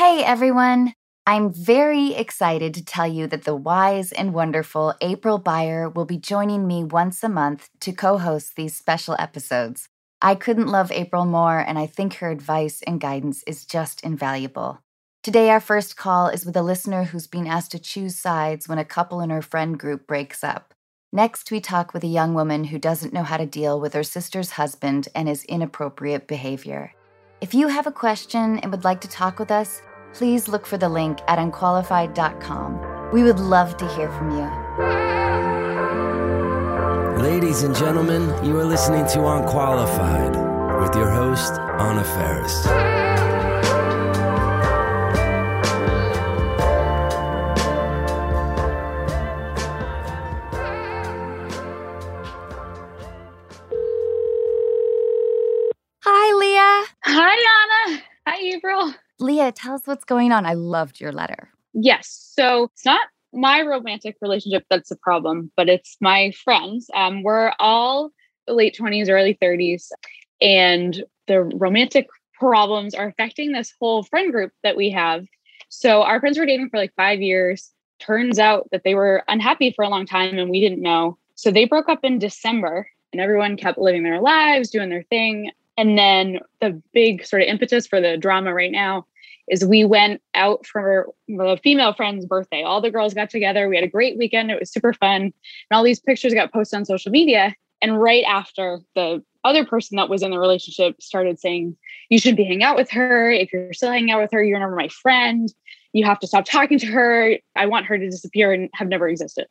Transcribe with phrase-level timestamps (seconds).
[0.00, 0.94] Hey everyone!
[1.26, 6.16] I'm very excited to tell you that the wise and wonderful April Beyer will be
[6.16, 9.90] joining me once a month to co host these special episodes.
[10.22, 14.80] I couldn't love April more, and I think her advice and guidance is just invaluable.
[15.22, 18.78] Today, our first call is with a listener who's been asked to choose sides when
[18.78, 20.72] a couple in her friend group breaks up.
[21.12, 24.02] Next, we talk with a young woman who doesn't know how to deal with her
[24.02, 26.94] sister's husband and his inappropriate behavior.
[27.42, 29.80] If you have a question and would like to talk with us,
[30.14, 33.12] please look for the link at unqualified.com.
[33.12, 34.48] We would love to hear from you.
[37.22, 40.36] Ladies and gentlemen, you are listening to Unqualified
[40.80, 42.99] with your host, Anna Faris.
[59.20, 60.46] Leah, tell us what's going on.
[60.46, 61.50] I loved your letter.
[61.72, 62.32] Yes.
[62.34, 66.90] So it's not my romantic relationship that's the problem, but it's my friends.
[66.94, 68.10] Um, we're all
[68.48, 69.90] late 20s, early 30s,
[70.40, 75.24] and the romantic problems are affecting this whole friend group that we have.
[75.68, 77.70] So our friends were dating for like five years.
[78.00, 81.18] Turns out that they were unhappy for a long time and we didn't know.
[81.36, 85.52] So they broke up in December and everyone kept living their lives, doing their thing.
[85.80, 89.06] And then the big sort of impetus for the drama right now
[89.48, 91.06] is we went out for
[91.40, 92.62] a female friend's birthday.
[92.62, 93.66] All the girls got together.
[93.66, 94.50] We had a great weekend.
[94.50, 95.22] It was super fun.
[95.22, 95.32] And
[95.72, 97.54] all these pictures got posted on social media.
[97.80, 101.74] And right after the other person that was in the relationship started saying,
[102.10, 103.30] You should be hanging out with her.
[103.30, 105.50] If you're still hanging out with her, you're never my friend.
[105.94, 107.38] You have to stop talking to her.
[107.56, 109.46] I want her to disappear and have never existed.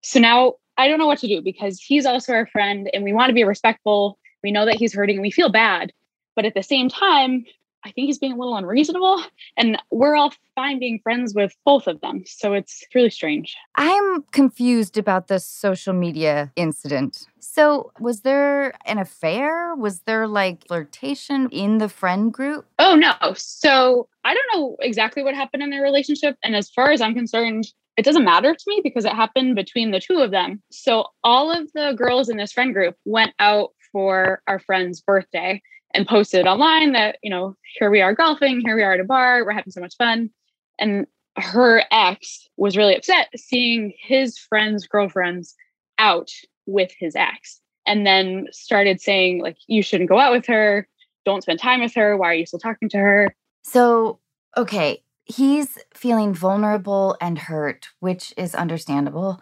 [0.00, 3.12] So now I don't know what to do because he's also our friend and we
[3.12, 4.18] want to be respectful.
[4.42, 5.92] We know that he's hurting and we feel bad.
[6.36, 7.44] But at the same time,
[7.84, 9.22] I think he's being a little unreasonable.
[9.56, 12.24] And we're all fine being friends with both of them.
[12.26, 13.56] So it's really strange.
[13.76, 17.26] I'm confused about the social media incident.
[17.38, 19.74] So, was there an affair?
[19.74, 22.66] Was there like flirtation in the friend group?
[22.78, 23.14] Oh, no.
[23.34, 26.36] So I don't know exactly what happened in their relationship.
[26.44, 29.90] And as far as I'm concerned, it doesn't matter to me because it happened between
[29.90, 30.62] the two of them.
[30.70, 35.60] So all of the girls in this friend group went out for our friend's birthday
[35.94, 39.04] and posted online that, you know, here we are golfing, here we are at a
[39.04, 40.30] bar, we're having so much fun.
[40.78, 41.06] And
[41.36, 45.54] her ex was really upset seeing his friends' girlfriends
[45.98, 46.30] out
[46.66, 50.86] with his ex and then started saying, like, you shouldn't go out with her,
[51.24, 53.34] don't spend time with her, why are you still talking to her?
[53.62, 54.20] So,
[54.56, 59.40] okay, he's feeling vulnerable and hurt, which is understandable.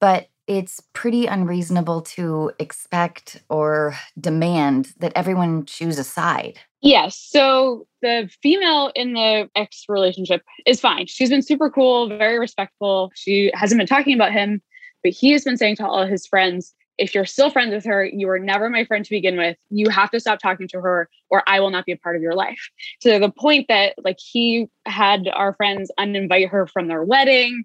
[0.00, 6.58] But it's pretty unreasonable to expect or demand that everyone choose a side.
[6.80, 7.16] Yes.
[7.16, 11.06] So the female in the ex relationship is fine.
[11.06, 13.12] She's been super cool, very respectful.
[13.14, 14.60] She hasn't been talking about him,
[15.02, 18.04] but he has been saying to all his friends, if you're still friends with her,
[18.04, 19.56] you were never my friend to begin with.
[19.70, 22.22] You have to stop talking to her, or I will not be a part of
[22.22, 22.70] your life.
[23.00, 27.64] To the point that, like, he had our friends uninvite her from their wedding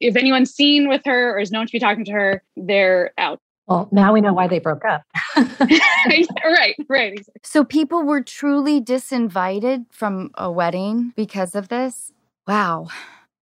[0.00, 3.40] if anyone's seen with her or is known to be talking to her, they're out.
[3.66, 5.02] Well, now we know why they broke up.
[5.36, 7.26] right, right.
[7.42, 12.12] So people were truly disinvited from a wedding because of this?
[12.46, 12.88] Wow.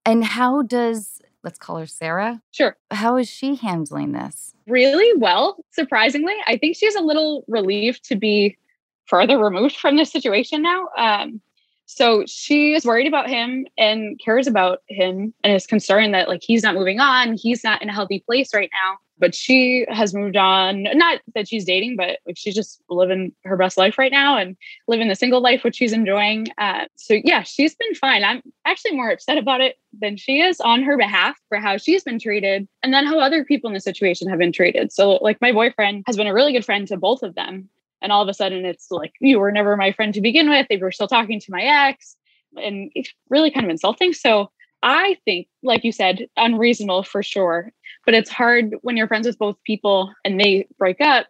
[0.04, 2.42] And how does, let's call her Sarah?
[2.50, 2.76] Sure.
[2.90, 4.52] How is she handling this?
[4.66, 6.34] Really well, surprisingly.
[6.48, 8.56] I think she's a little relieved to be
[9.06, 10.88] further removed from this situation now.
[10.98, 11.40] Um,
[11.86, 16.42] so she is worried about him and cares about him and is concerned that like
[16.42, 18.98] he's not moving on, he's not in a healthy place right now.
[19.18, 20.82] But she has moved on.
[20.92, 24.58] Not that she's dating, but like she's just living her best life right now and
[24.88, 26.48] living the single life, which she's enjoying.
[26.58, 28.24] Uh, so yeah, she's been fine.
[28.24, 32.04] I'm actually more upset about it than she is on her behalf for how she's
[32.04, 34.92] been treated and then how other people in the situation have been treated.
[34.92, 37.70] So like my boyfriend has been a really good friend to both of them
[38.02, 40.66] and all of a sudden it's like you were never my friend to begin with
[40.68, 42.16] they were still talking to my ex
[42.56, 44.12] and it's really kind of insulting.
[44.12, 44.50] So
[44.82, 47.72] i think like you said unreasonable for sure
[48.04, 51.26] but it's hard when you're friends with both people and they break up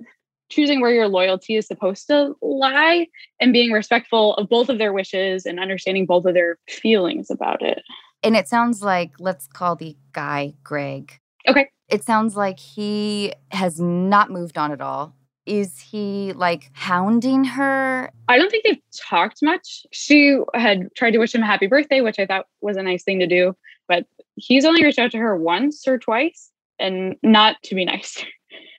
[0.48, 3.06] choosing where your loyalty is supposed to lie
[3.40, 7.62] and being respectful of both of their wishes and understanding both of their feelings about
[7.62, 7.82] it.
[8.22, 11.18] And it sounds like let's call the guy greg.
[11.48, 11.68] Okay.
[11.88, 15.15] It sounds like he has not moved on at all
[15.46, 18.10] is he like hounding her?
[18.28, 19.86] I don't think they've talked much.
[19.92, 23.04] She had tried to wish him a happy birthday, which I thought was a nice
[23.04, 23.56] thing to do,
[23.88, 28.24] but he's only reached out to her once or twice and not to be nice.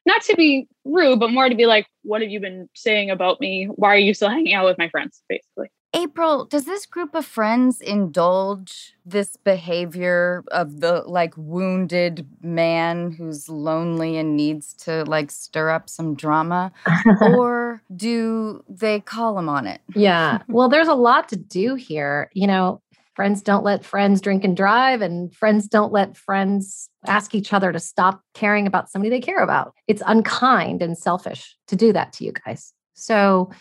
[0.05, 3.39] not to be rude, but more to be like, what have you been saying about
[3.39, 3.65] me?
[3.65, 5.21] Why are you still hanging out with my friends?
[5.29, 5.69] Basically.
[5.93, 13.47] April, does this group of friends indulge this behavior of the like wounded man who's
[13.47, 16.71] lonely and needs to like stir up some drama?
[17.21, 19.81] or do they call him on it?
[19.95, 20.39] Yeah.
[20.49, 22.29] Well, there's a lot to do here.
[22.33, 22.81] You know,
[23.15, 27.71] friends don't let friends drink and drive, and friends don't let friends ask each other
[27.71, 29.73] to stop caring about somebody they care about.
[29.87, 32.73] It's unkind and selfish to do that to you guys.
[32.93, 33.51] So,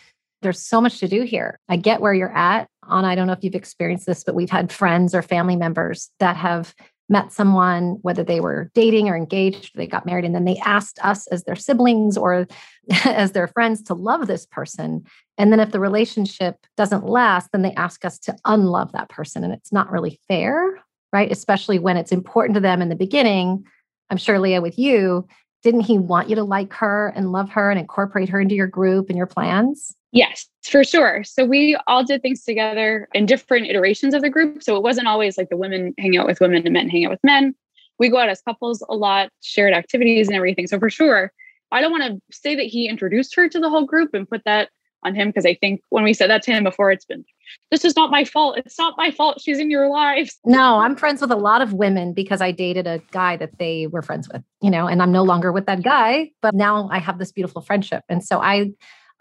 [0.47, 1.59] there's so much to do here.
[1.69, 2.69] I get where you're at.
[2.85, 6.09] On, I don't know if you've experienced this, but we've had friends or family members
[6.21, 6.73] that have
[7.09, 11.01] met someone, whether they were dating or engaged, they got married, and then they asked
[11.03, 12.47] us as their siblings or
[13.05, 15.03] as their friends to love this person.
[15.37, 19.43] And then if the relationship doesn't last, then they ask us to unlove that person.
[19.43, 20.79] And it's not really fair,
[21.13, 21.33] right?
[21.33, 23.65] Especially when it's important to them in the beginning.
[24.11, 25.27] I'm sure, Leah, with you,
[25.65, 28.69] didn't he want you to like her and love her and incorporate her into your
[28.69, 29.97] group and your plans?
[30.17, 31.23] Yes, for sure.
[31.25, 34.63] So we all did things together in different iterations of the group.
[34.63, 37.11] So it wasn't always like the women hang out with women and men hang out
[37.11, 37.55] with men.
[37.99, 40.69] We go out as couples a lot, shared activities and everything.
[40.69, 41.33] So for sure,
[41.71, 44.43] I don't want to say that he introduced her to the whole group and put
[44.47, 44.71] that
[45.03, 47.23] on him because I think when we said that to him before, it's been,
[47.71, 48.57] this is not my fault.
[48.57, 49.43] It's not my fault.
[49.43, 50.39] She's in your lives.
[50.47, 53.87] No, I'm friends with a lot of women because I dated a guy that they
[53.87, 57.01] were friends with, you know, and I'm no longer with that guy, but now I
[57.01, 58.03] have this beautiful friendship.
[58.09, 58.71] And so I,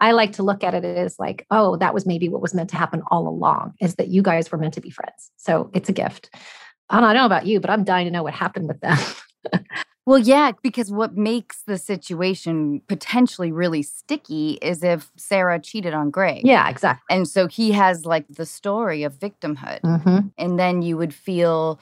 [0.00, 2.70] I like to look at it as like, oh, that was maybe what was meant
[2.70, 5.30] to happen all along is that you guys were meant to be friends.
[5.36, 6.30] So it's a gift.
[6.90, 8.98] I don't know about you, but I'm dying to know what happened with them.
[10.06, 16.10] well, yeah, because what makes the situation potentially really sticky is if Sarah cheated on
[16.10, 16.42] Greg.
[16.44, 17.16] Yeah, exactly.
[17.16, 19.80] And so he has like the story of victimhood.
[19.80, 20.28] Mm-hmm.
[20.38, 21.80] And then you would feel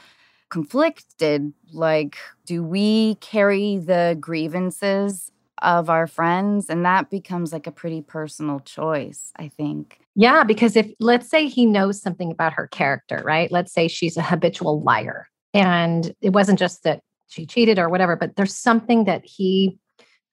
[0.50, 5.30] conflicted like, do we carry the grievances
[5.62, 9.98] of our friends and that becomes like a pretty personal choice i think.
[10.14, 13.50] Yeah because if let's say he knows something about her character right?
[13.50, 18.16] Let's say she's a habitual liar and it wasn't just that she cheated or whatever
[18.16, 19.78] but there's something that he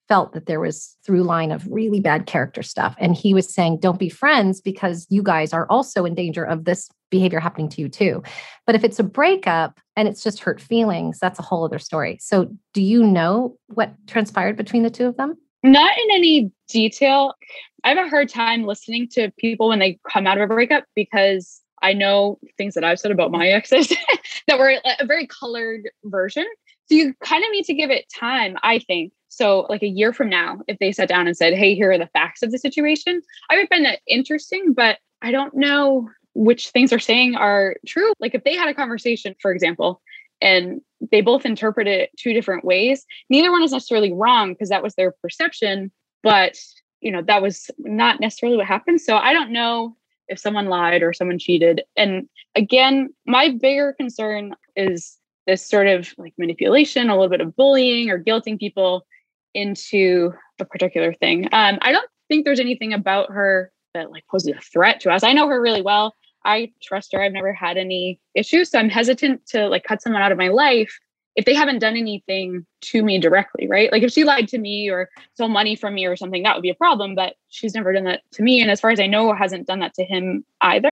[0.08, 3.78] felt that there was through line of really bad character stuff and he was saying
[3.80, 7.80] don't be friends because you guys are also in danger of this behavior happening to
[7.80, 8.22] you too.
[8.66, 12.18] But if it's a breakup and it's just hurt feelings that's a whole other story.
[12.20, 15.36] So do you know what transpired between the two of them?
[15.62, 17.34] Not in any detail.
[17.84, 20.84] I have a hard time listening to people when they come out of a breakup
[20.94, 23.92] because I know things that I've said about my exes
[24.46, 26.46] that were a very colored version.
[26.86, 30.12] So you kind of need to give it time, I think, so, like a year
[30.12, 32.58] from now, if they sat down and said, Hey, here are the facts of the
[32.58, 37.76] situation, I would find that interesting, but I don't know which things they're saying are
[37.86, 38.12] true.
[38.20, 40.00] Like if they had a conversation, for example,
[40.40, 40.80] and
[41.10, 44.94] they both interpret it two different ways, neither one is necessarily wrong because that was
[44.94, 45.90] their perception,
[46.22, 46.56] but
[47.00, 49.00] you know, that was not necessarily what happened.
[49.00, 49.96] So I don't know
[50.28, 51.82] if someone lied or someone cheated.
[51.96, 57.56] And again, my bigger concern is this sort of like manipulation, a little bit of
[57.56, 59.04] bullying or guilting people
[59.54, 61.46] into a particular thing.
[61.52, 65.22] Um, I don't think there's anything about her that like poses a threat to us.
[65.22, 66.14] I know her really well.
[66.44, 67.22] I trust her.
[67.22, 68.70] I've never had any issues.
[68.70, 70.98] So I'm hesitant to like cut someone out of my life
[71.34, 73.90] if they haven't done anything to me directly, right?
[73.90, 76.62] Like if she lied to me or stole money from me or something, that would
[76.62, 77.14] be a problem.
[77.14, 78.60] But she's never done that to me.
[78.60, 80.91] And as far as I know, hasn't done that to him either.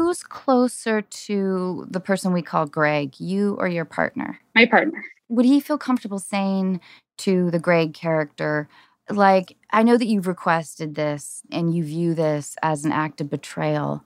[0.00, 4.38] Who's closer to the person we call Greg, you or your partner?
[4.54, 5.04] My partner.
[5.28, 6.80] Would he feel comfortable saying
[7.18, 8.66] to the Greg character,
[9.10, 13.28] like, I know that you've requested this and you view this as an act of
[13.28, 14.02] betrayal,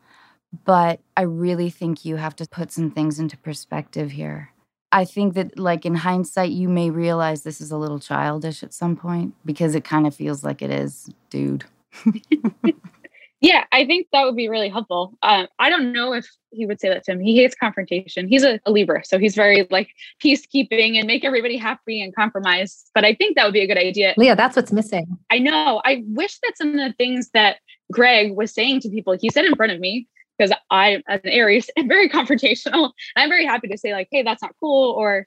[0.65, 4.51] but I really think you have to put some things into perspective here.
[4.91, 8.75] I think that, like, in hindsight, you may realize this is a little childish at
[8.75, 11.67] some point because it kind of feels like it is, dude.
[13.41, 15.19] Yeah, I think that would be really helpful.
[15.23, 17.21] Um, I don't know if he would say that to him.
[17.21, 18.27] He hates confrontation.
[18.27, 19.91] He's a, a, Libra, so he's very like
[20.23, 22.85] peacekeeping and make everybody happy and compromise.
[22.95, 24.15] But I think that would be a good idea.
[24.17, 25.07] Leah, that's what's missing.
[25.31, 25.83] I know.
[25.85, 27.59] I wish that some of the things that
[27.93, 31.31] Greg was saying to people, he said in front of me, because I, as an
[31.31, 32.93] Aries, am very confrontational.
[33.17, 35.27] I'm very happy to say like, "Hey, that's not cool," or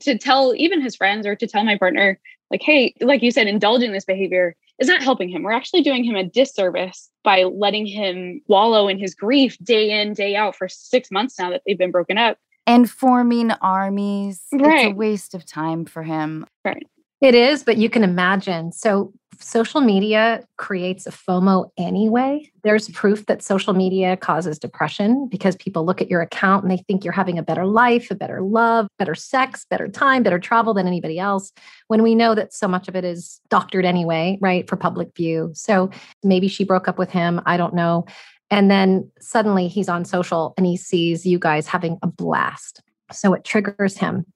[0.00, 2.18] to tell even his friends or to tell my partner
[2.50, 5.42] like, "Hey, like you said, indulging this behavior is not helping him.
[5.42, 10.14] We're actually doing him a disservice by letting him wallow in his grief day in,
[10.14, 12.38] day out for six months now that they've been broken up.
[12.66, 14.40] And forming armies.
[14.52, 14.86] Right.
[14.86, 16.46] It's a waste of time for him.
[16.64, 16.86] Right.
[17.20, 18.72] It is, but you can imagine.
[18.72, 22.50] So, social media creates a FOMO anyway.
[22.62, 26.78] There's proof that social media causes depression because people look at your account and they
[26.78, 30.74] think you're having a better life, a better love, better sex, better time, better travel
[30.74, 31.52] than anybody else,
[31.88, 35.50] when we know that so much of it is doctored anyway, right, for public view.
[35.54, 35.90] So,
[36.22, 37.40] maybe she broke up with him.
[37.44, 38.06] I don't know.
[38.50, 42.82] And then suddenly he's on social and he sees you guys having a blast.
[43.10, 44.26] So, it triggers him.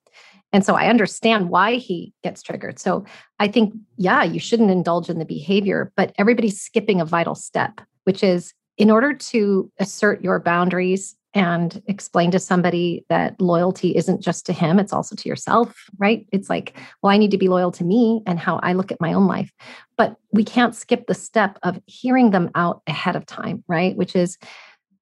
[0.52, 2.78] And so I understand why he gets triggered.
[2.78, 3.04] So
[3.38, 7.80] I think, yeah, you shouldn't indulge in the behavior, but everybody's skipping a vital step,
[8.04, 14.22] which is in order to assert your boundaries and explain to somebody that loyalty isn't
[14.22, 16.26] just to him, it's also to yourself, right?
[16.32, 19.00] It's like, well, I need to be loyal to me and how I look at
[19.02, 19.52] my own life.
[19.98, 23.94] But we can't skip the step of hearing them out ahead of time, right?
[23.96, 24.38] Which is,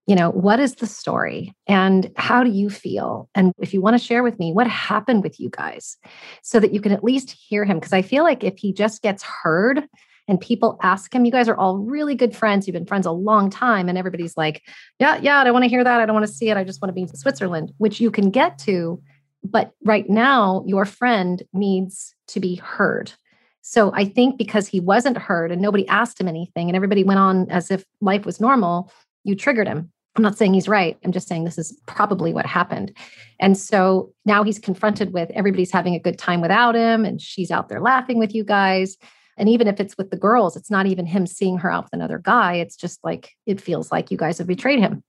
[0.06, 3.28] you know, what is the story and how do you feel?
[3.34, 5.96] And if you want to share with me what happened with you guys
[6.42, 7.78] so that you can at least hear him.
[7.78, 9.82] Because I feel like if he just gets heard
[10.28, 13.12] and people ask him, you guys are all really good friends, you've been friends a
[13.12, 14.62] long time, and everybody's like,
[14.98, 16.00] yeah, yeah, I don't want to hear that.
[16.00, 16.56] I don't want to see it.
[16.56, 19.02] I just want to be in Switzerland, which you can get to.
[19.42, 23.12] But right now, your friend needs to be heard.
[23.60, 27.20] So I think because he wasn't heard and nobody asked him anything and everybody went
[27.20, 28.90] on as if life was normal,
[29.24, 29.90] you triggered him.
[30.16, 30.96] I'm not saying he's right.
[31.04, 32.96] I'm just saying this is probably what happened.
[33.40, 37.50] And so now he's confronted with everybody's having a good time without him, and she's
[37.50, 38.96] out there laughing with you guys.
[39.36, 41.92] And even if it's with the girls, it's not even him seeing her out with
[41.92, 42.54] another guy.
[42.54, 45.02] It's just like it feels like you guys have betrayed him.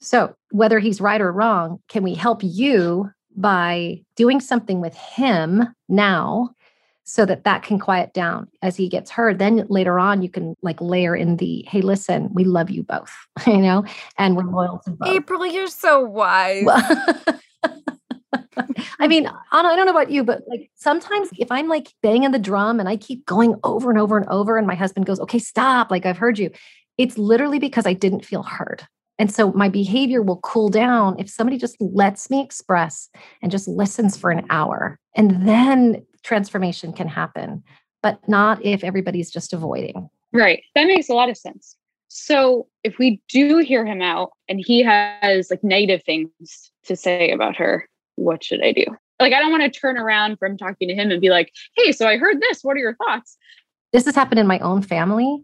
[0.00, 5.64] So, whether he's right or wrong, can we help you by doing something with him
[5.90, 6.50] now
[7.08, 10.54] so that that can quiet down as he gets heard then later on you can
[10.62, 13.14] like layer in the hey listen we love you both
[13.46, 13.84] you know
[14.18, 16.66] and we're loyal to both April, you're so wise.
[18.98, 22.32] I mean, Anna, I don't know about you, but like sometimes if I'm like banging
[22.32, 25.20] the drum and I keep going over and over and over, and my husband goes,
[25.20, 26.50] okay, stop, like I've heard you,
[26.98, 28.86] it's literally because I didn't feel heard.
[29.18, 33.08] And so my behavior will cool down if somebody just lets me express
[33.40, 34.98] and just listens for an hour.
[35.14, 37.62] And then transformation can happen,
[38.02, 40.10] but not if everybody's just avoiding.
[40.32, 40.62] Right.
[40.74, 41.76] That makes a lot of sense.
[42.08, 47.30] So if we do hear him out and he has like negative things to say
[47.30, 48.84] about her, what should I do?
[49.20, 51.92] Like, I don't want to turn around from talking to him and be like, hey,
[51.92, 52.62] so I heard this.
[52.62, 53.38] What are your thoughts?
[53.92, 55.42] This has happened in my own family.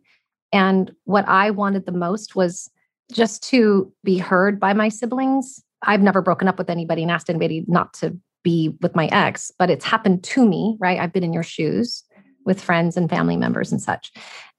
[0.53, 2.69] And what I wanted the most was
[3.11, 5.63] just to be heard by my siblings.
[5.83, 9.51] I've never broken up with anybody and asked anybody not to be with my ex,
[9.59, 10.99] but it's happened to me, right?
[10.99, 12.05] I've been in your shoes
[12.45, 14.13] with friends and family members and such.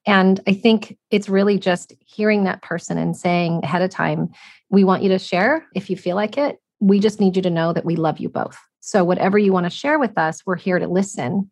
[0.06, 4.30] And I think it's really just hearing that person and saying ahead of time,
[4.70, 6.60] we want you to share if you feel like it.
[6.80, 8.58] We just need you to know that we love you both.
[8.82, 11.50] So, whatever you want to share with us, we're here to listen.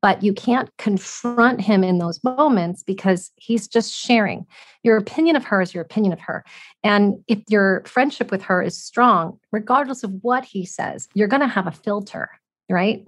[0.00, 4.46] But you can't confront him in those moments because he's just sharing.
[4.84, 6.44] Your opinion of her is your opinion of her.
[6.84, 11.42] And if your friendship with her is strong, regardless of what he says, you're going
[11.42, 12.30] to have a filter,
[12.70, 13.04] right?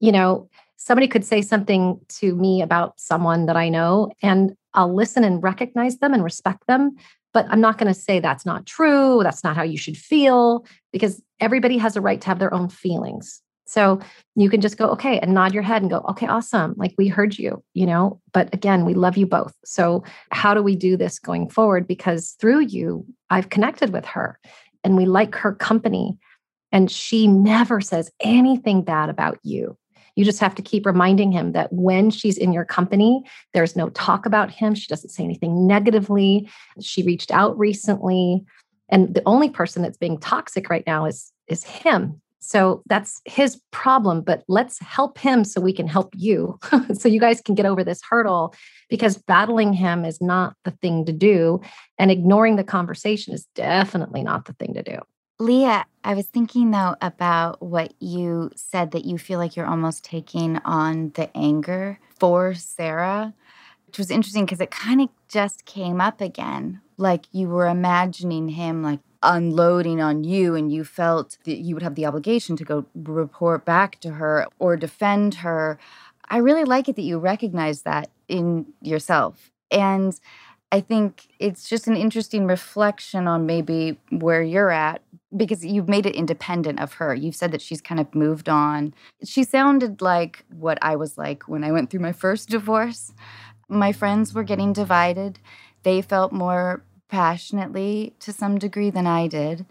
[0.00, 4.94] You know, somebody could say something to me about someone that I know, and I'll
[4.94, 6.96] listen and recognize them and respect them.
[7.32, 9.20] But I'm not going to say that's not true.
[9.22, 12.68] That's not how you should feel, because everybody has a right to have their own
[12.68, 13.42] feelings.
[13.66, 14.00] So
[14.36, 16.74] you can just go, okay, and nod your head and go, okay, awesome.
[16.76, 19.52] Like we heard you, you know, but again, we love you both.
[19.64, 21.86] So how do we do this going forward?
[21.86, 24.38] Because through you, I've connected with her
[24.84, 26.16] and we like her company.
[26.70, 29.76] And she never says anything bad about you.
[30.14, 33.90] You just have to keep reminding him that when she's in your company, there's no
[33.90, 34.74] talk about him.
[34.74, 36.48] She doesn't say anything negatively.
[36.80, 38.44] She reached out recently.
[38.88, 43.60] And the only person that's being toxic right now is, is him so that's his
[43.72, 46.60] problem, but let's help him so we can help you.
[46.96, 48.54] so you guys can get over this hurdle
[48.88, 51.60] because battling him is not the thing to do.
[51.98, 54.98] And ignoring the conversation is definitely not the thing to do.
[55.40, 60.04] Leah, I was thinking though about what you said that you feel like you're almost
[60.04, 63.34] taking on the anger for Sarah,
[63.88, 66.80] which was interesting because it kind of just came up again.
[66.96, 71.82] Like you were imagining him like unloading on you and you felt that you would
[71.82, 75.78] have the obligation to go report back to her or defend her.
[76.28, 79.50] I really like it that you recognize that in yourself.
[79.70, 80.18] And
[80.72, 85.02] I think it's just an interesting reflection on maybe where you're at
[85.36, 87.14] because you've made it independent of her.
[87.14, 88.94] You've said that she's kind of moved on.
[89.24, 93.12] She sounded like what I was like when I went through my first divorce.
[93.68, 95.38] My friends were getting divided.
[95.82, 99.66] They felt more passionately to some degree than I did.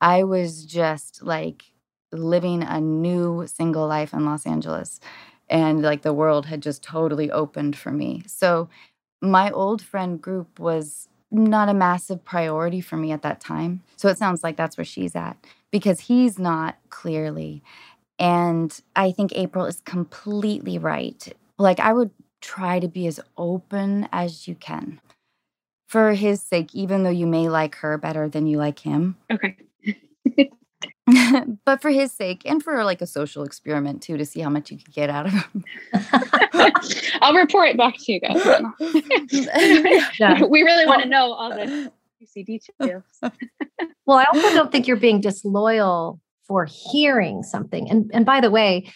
[0.00, 1.64] I was just like
[2.12, 5.00] living a new single life in Los Angeles.
[5.48, 8.24] And like the world had just totally opened for me.
[8.26, 8.68] So
[9.22, 13.82] my old friend group was not a massive priority for me at that time.
[13.96, 15.36] So it sounds like that's where she's at
[15.70, 17.62] because he's not clearly.
[18.18, 21.28] And I think April is completely right.
[21.58, 25.00] Like, I would try to be as open as you can
[25.86, 29.16] for his sake, even though you may like her better than you like him.
[29.30, 29.56] Okay.
[31.64, 34.70] but for his sake and for like a social experiment too to see how much
[34.70, 35.64] you could get out of him.
[37.20, 38.42] I'll report back to you guys.
[40.18, 40.44] yeah.
[40.44, 43.04] We really want to know all the juicy details.
[44.06, 47.88] well, I also don't think you're being disloyal for hearing something.
[47.88, 48.90] And and by the way,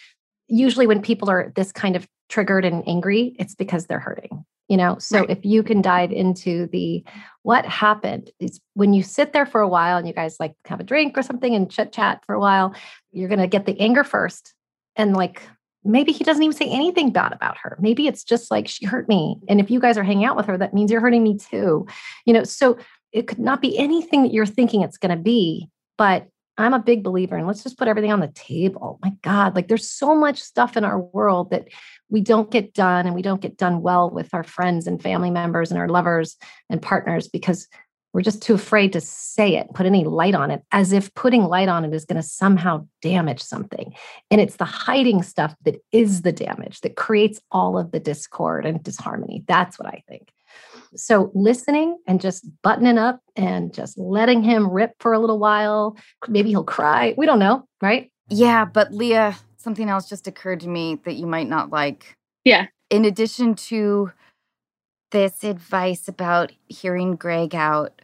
[0.47, 4.45] usually when people are this kind of triggered and angry, it's because they're hurting.
[4.71, 5.29] You know, so right.
[5.29, 7.03] if you can dive into the
[7.41, 10.79] what happened, it's when you sit there for a while and you guys like have
[10.79, 12.73] a drink or something and chit chat for a while,
[13.11, 14.53] you're going to get the anger first.
[14.95, 15.41] And like
[15.83, 17.77] maybe he doesn't even say anything bad about her.
[17.81, 19.41] Maybe it's just like she hurt me.
[19.49, 21.85] And if you guys are hanging out with her, that means you're hurting me too.
[22.25, 22.77] You know, so
[23.11, 26.79] it could not be anything that you're thinking it's going to be, but I'm a
[26.79, 28.99] big believer and let's just put everything on the table.
[29.01, 31.67] My God, like there's so much stuff in our world that
[32.11, 35.31] we don't get done and we don't get done well with our friends and family
[35.31, 36.37] members and our lovers
[36.69, 37.67] and partners because
[38.13, 41.45] we're just too afraid to say it, put any light on it, as if putting
[41.45, 43.93] light on it is going to somehow damage something.
[44.29, 48.65] And it's the hiding stuff that is the damage that creates all of the discord
[48.65, 49.45] and disharmony.
[49.47, 50.29] That's what I think.
[50.97, 55.95] So listening and just buttoning up and just letting him rip for a little while.
[56.27, 57.13] Maybe he'll cry.
[57.17, 58.11] We don't know, right?
[58.27, 62.15] Yeah, but Leah, something else just occurred to me that you might not like.
[62.43, 62.67] Yeah.
[62.89, 64.11] In addition to
[65.11, 68.01] this advice about hearing Greg out,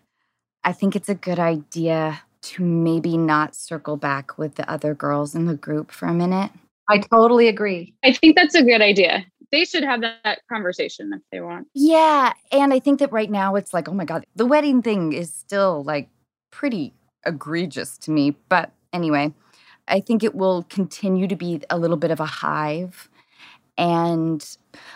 [0.64, 5.36] I think it's a good idea to maybe not circle back with the other girls
[5.36, 6.52] in the group for a minute.
[6.90, 7.94] I totally agree.
[8.04, 11.68] I think that's a good idea they should have that, that, conversation if they want.
[11.74, 12.34] Yeah.
[12.52, 15.34] And I think that right now it's like, oh my God, the wedding thing is
[15.34, 16.10] still like
[16.52, 16.94] pretty
[17.26, 18.36] egregious to me.
[18.50, 19.34] But anyway,
[19.88, 23.10] I think it will continue to be a little bit of a hive.
[23.78, 24.46] And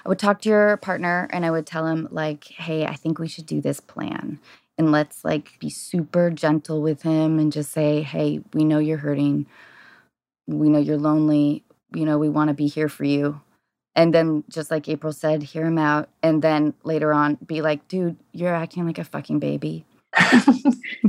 [0.06, 3.20] I would talk to your partner and I would tell him, like, hey, I think
[3.20, 4.40] we should do this plan.
[4.78, 8.98] And let's like be super gentle with him and just say, hey, we know you're
[8.98, 9.46] hurting.
[10.48, 11.64] We know you're lonely.
[11.94, 13.42] You know, we want to be here for you
[13.96, 17.88] and then just like April said, hear him out, and then later on be like,
[17.88, 19.86] dude, you're acting like a fucking baby.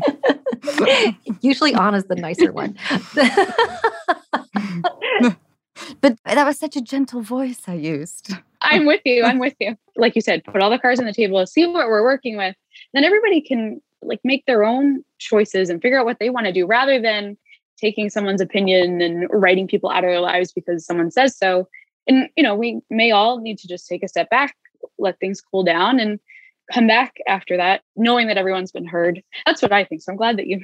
[1.40, 2.76] Usually Anna's the nicer one.
[6.00, 8.32] but that was such a gentle voice I used.
[8.60, 9.24] I'm with you.
[9.24, 9.76] I'm with you.
[9.96, 12.54] Like you said, put all the cards on the table, see what we're working with.
[12.94, 16.52] Then everybody can like make their own choices and figure out what they want to
[16.52, 17.36] do rather than
[17.78, 21.68] taking someone's opinion and writing people out of their lives because someone says so
[22.06, 24.56] and you know we may all need to just take a step back
[24.98, 26.20] let things cool down and
[26.72, 29.22] come back after that knowing that everyone's been heard.
[29.46, 30.60] That's what i think so i'm glad that you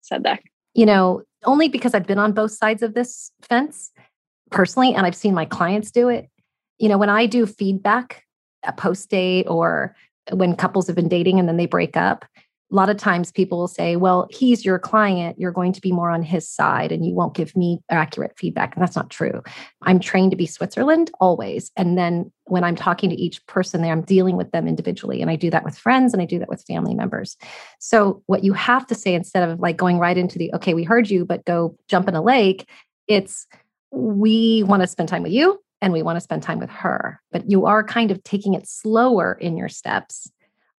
[0.00, 0.40] said that.
[0.74, 3.90] You know only because i've been on both sides of this fence
[4.50, 6.28] personally and i've seen my clients do it.
[6.78, 8.24] You know when i do feedback
[8.64, 9.96] a post date or
[10.30, 12.24] when couples have been dating and then they break up
[12.72, 15.38] a lot of times people will say, well, he's your client.
[15.38, 18.74] You're going to be more on his side and you won't give me accurate feedback.
[18.74, 19.42] And that's not true.
[19.82, 21.70] I'm trained to be Switzerland always.
[21.76, 25.20] And then when I'm talking to each person there, I'm dealing with them individually.
[25.20, 27.36] And I do that with friends and I do that with family members.
[27.78, 30.82] So, what you have to say instead of like going right into the, okay, we
[30.82, 32.68] heard you, but go jump in a lake,
[33.06, 33.46] it's,
[33.90, 37.20] we want to spend time with you and we want to spend time with her.
[37.30, 40.30] But you are kind of taking it slower in your steps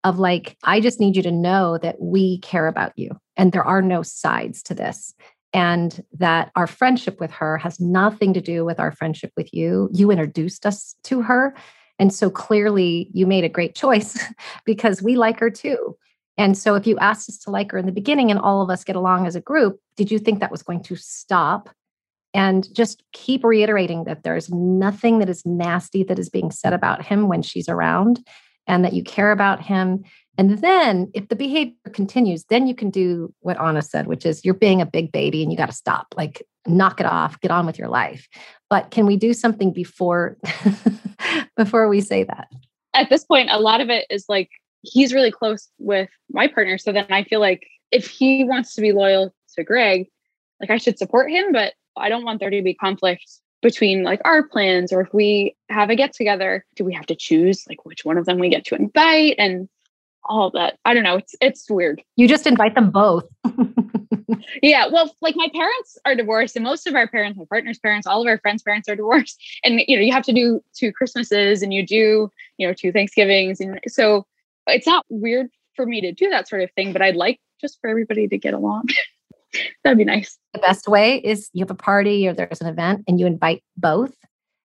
[0.03, 3.63] of like, I just need you to know that we care about you and there
[3.63, 5.13] are no sides to this.
[5.53, 9.87] And that our friendship with her has nothing to do with our friendship with you.
[9.93, 11.53] You introduced us to her.
[11.99, 14.17] And so clearly you made a great choice
[14.65, 15.95] because we like her too.
[16.37, 18.71] And so if you asked us to like her in the beginning and all of
[18.71, 21.69] us get along as a group, did you think that was going to stop?
[22.33, 27.05] And just keep reiterating that there's nothing that is nasty that is being said about
[27.05, 28.25] him when she's around
[28.67, 30.04] and that you care about him.
[30.38, 34.43] And then if the behavior continues, then you can do what Anna said, which is
[34.43, 37.52] you're being a big baby and you got to stop, like knock it off, get
[37.52, 38.28] on with your life.
[38.69, 40.38] But can we do something before
[41.58, 42.47] before we say that?
[42.95, 44.49] At this point, a lot of it is like
[44.82, 46.78] he's really close with my partner.
[46.78, 50.08] So then I feel like if he wants to be loyal to Greg,
[50.60, 53.23] like I should support him, but I don't want there to be conflict
[53.63, 57.15] between like our plans or if we have a get together, do we have to
[57.15, 59.67] choose like which one of them we get to invite and
[60.26, 60.78] all that.
[60.86, 61.17] I don't know.
[61.17, 62.02] It's it's weird.
[62.15, 63.26] You just invite them both.
[64.62, 64.88] yeah.
[64.88, 68.21] Well, like my parents are divorced, and most of our parents, my partner's parents, all
[68.21, 69.41] of our friends' parents are divorced.
[69.63, 72.91] And you know, you have to do two Christmases and you do, you know, two
[72.91, 73.60] Thanksgivings.
[73.60, 74.26] And so
[74.67, 77.80] it's not weird for me to do that sort of thing, but I'd like just
[77.82, 78.89] for everybody to get along.
[79.83, 80.37] That'd be nice.
[80.53, 83.63] The best way is you have a party or there's an event and you invite
[83.77, 84.13] both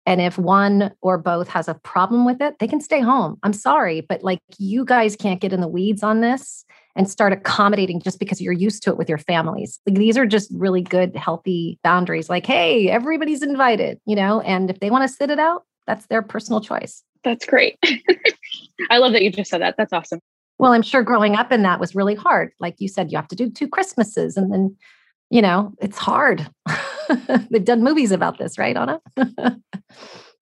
[0.06, 3.38] and if one or both has a problem with it, they can stay home.
[3.42, 7.32] I'm sorry, but like you guys can't get in the weeds on this and start
[7.32, 9.80] accommodating just because you're used to it with your families.
[9.84, 12.30] Like these are just really good, healthy boundaries.
[12.30, 16.06] Like, hey, everybody's invited, you know, and if they want to sit it out, that's
[16.06, 17.02] their personal choice.
[17.24, 17.76] That's great.
[18.90, 19.74] I love that you just said that.
[19.76, 20.20] That's awesome.
[20.58, 22.52] Well, I'm sure growing up in that was really hard.
[22.60, 24.76] Like you said, you have to do two Christmases and then,
[25.30, 26.48] you know, it's hard.
[27.50, 29.00] They've done movies about this, right, Anna?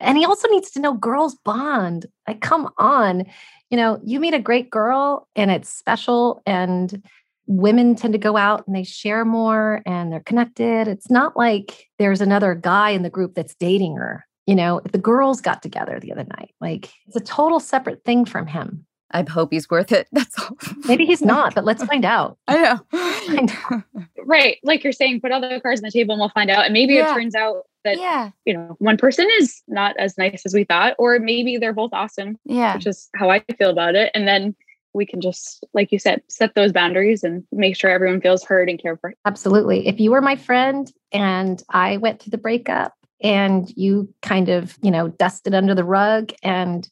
[0.01, 2.07] and he also needs to know girls bond.
[2.29, 3.25] Like, come on.
[3.71, 7.03] You know, you meet a great girl and it's special, and
[7.47, 10.89] women tend to go out and they share more and they're connected.
[10.89, 14.25] It's not like there's another guy in the group that's dating her.
[14.47, 16.55] You know, the girls got together the other night.
[16.61, 18.87] Like, it's a total separate thing from him.
[19.11, 20.09] I hope he's worth it.
[20.13, 20.57] That's all.
[20.87, 22.39] Maybe he's not, but let's find out.
[22.49, 22.81] I know.
[22.93, 23.41] I
[23.73, 23.83] know.
[24.25, 24.59] Right.
[24.63, 26.65] Like you're saying, put all the cards on the table and we'll find out.
[26.65, 27.13] And maybe yeah.
[27.13, 28.31] it turns out that, yeah.
[28.45, 31.93] you know, one person is not as nice as we thought, or maybe they're both
[31.93, 32.39] awesome.
[32.45, 32.75] Yeah.
[32.75, 34.11] Which is how I feel about it.
[34.15, 34.57] And then
[34.95, 38.71] we can just, like you said, set those boundaries and make sure everyone feels heard
[38.71, 39.13] and cared for.
[39.25, 39.87] Absolutely.
[39.87, 44.79] If you were my friend and I went through the breakup and you kind of,
[44.83, 46.89] you know, dusted under the rug and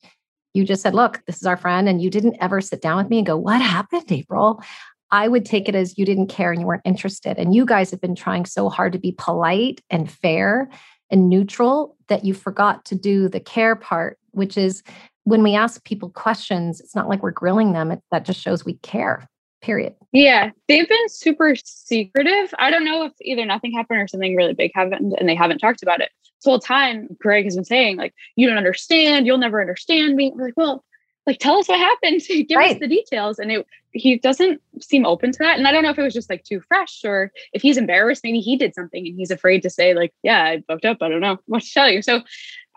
[0.54, 3.08] you just said, look, this is our friend, and you didn't ever sit down with
[3.08, 4.62] me and go, what happened, April?
[5.10, 7.38] I would take it as you didn't care and you weren't interested.
[7.38, 10.70] And you guys have been trying so hard to be polite and fair
[11.10, 14.82] and neutral that you forgot to do the care part, which is
[15.24, 17.92] when we ask people questions, it's not like we're grilling them.
[17.92, 19.28] It, that just shows we care,
[19.60, 19.94] period.
[20.12, 20.50] Yeah.
[20.66, 22.54] They've been super secretive.
[22.58, 25.58] I don't know if either nothing happened or something really big happened and they haven't
[25.58, 26.10] talked about it
[26.42, 30.32] this whole time greg has been saying like you don't understand you'll never understand me
[30.34, 30.84] we're like well
[31.26, 32.72] like tell us what happened give right.
[32.72, 35.90] us the details and it he doesn't seem open to that and i don't know
[35.90, 39.06] if it was just like too fresh or if he's embarrassed maybe he did something
[39.06, 41.72] and he's afraid to say like yeah i fucked up i don't know what to
[41.72, 42.22] tell you so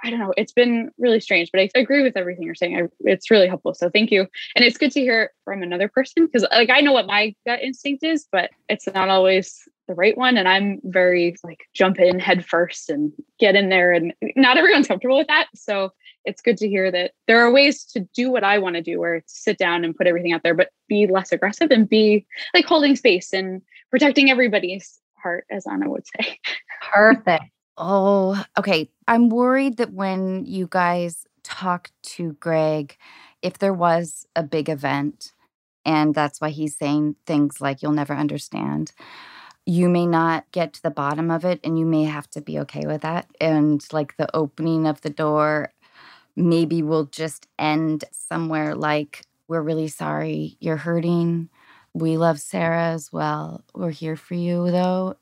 [0.04, 0.34] I don't know.
[0.38, 2.78] It's been really strange, but I agree with everything you're saying.
[2.78, 3.74] I, it's really helpful.
[3.74, 4.28] So thank you.
[4.56, 7.62] And it's good to hear from another person because, like, I know what my gut
[7.62, 10.38] instinct is, but it's not always the right one.
[10.38, 13.94] And I'm very like jump in head first and get in there.
[13.94, 15.48] And not everyone's comfortable with that.
[15.56, 15.92] So
[16.26, 19.00] it's good to hear that there are ways to do what I want to do,
[19.00, 22.26] where it's sit down and put everything out there, but be less aggressive and be
[22.54, 26.40] like holding space and protecting everybody's heart, as Anna would say.
[26.82, 27.46] Perfect.
[27.78, 28.90] Oh, okay.
[29.08, 32.98] I'm worried that when you guys talk to Greg,
[33.42, 35.34] if there was a big event,
[35.86, 38.92] and that's why he's saying things like, you'll never understand,
[39.66, 42.60] you may not get to the bottom of it, and you may have to be
[42.60, 43.28] okay with that.
[43.42, 45.74] And like the opening of the door,
[46.36, 51.50] maybe will just end somewhere like, we're really sorry you're hurting.
[51.94, 53.64] We love Sarah as well.
[53.74, 55.16] We're here for you, though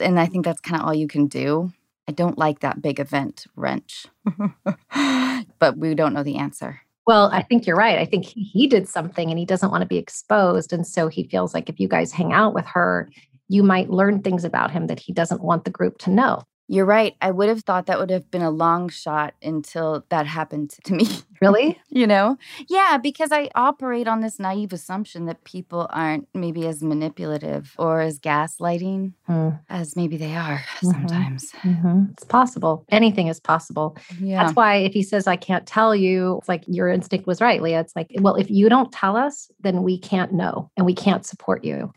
[0.00, 1.72] and I think that's kind of all you can do.
[2.08, 4.06] I don't like that big event wrench,
[5.58, 6.80] but we don't know the answer.
[7.06, 7.98] Well, I think you're right.
[7.98, 10.72] I think he did something and he doesn't want to be exposed.
[10.72, 13.08] And so he feels like if you guys hang out with her,
[13.48, 16.42] you might learn things about him that he doesn't want the group to know.
[16.68, 17.14] You're right.
[17.20, 20.94] I would have thought that would have been a long shot until that happened to
[20.94, 21.06] me.
[21.40, 21.78] Really?
[21.88, 22.38] you know?
[22.68, 28.00] Yeah, because I operate on this naive assumption that people aren't maybe as manipulative or
[28.00, 29.50] as gaslighting hmm.
[29.68, 30.90] as maybe they are mm-hmm.
[30.90, 31.52] sometimes.
[31.62, 32.04] Mm-hmm.
[32.12, 32.84] It's possible.
[32.88, 33.96] Anything is possible.
[34.18, 34.42] Yeah.
[34.42, 37.62] That's why if he says, I can't tell you, it's like your instinct was right,
[37.62, 37.80] Leah.
[37.80, 41.24] It's like, well, if you don't tell us, then we can't know and we can't
[41.24, 41.92] support you.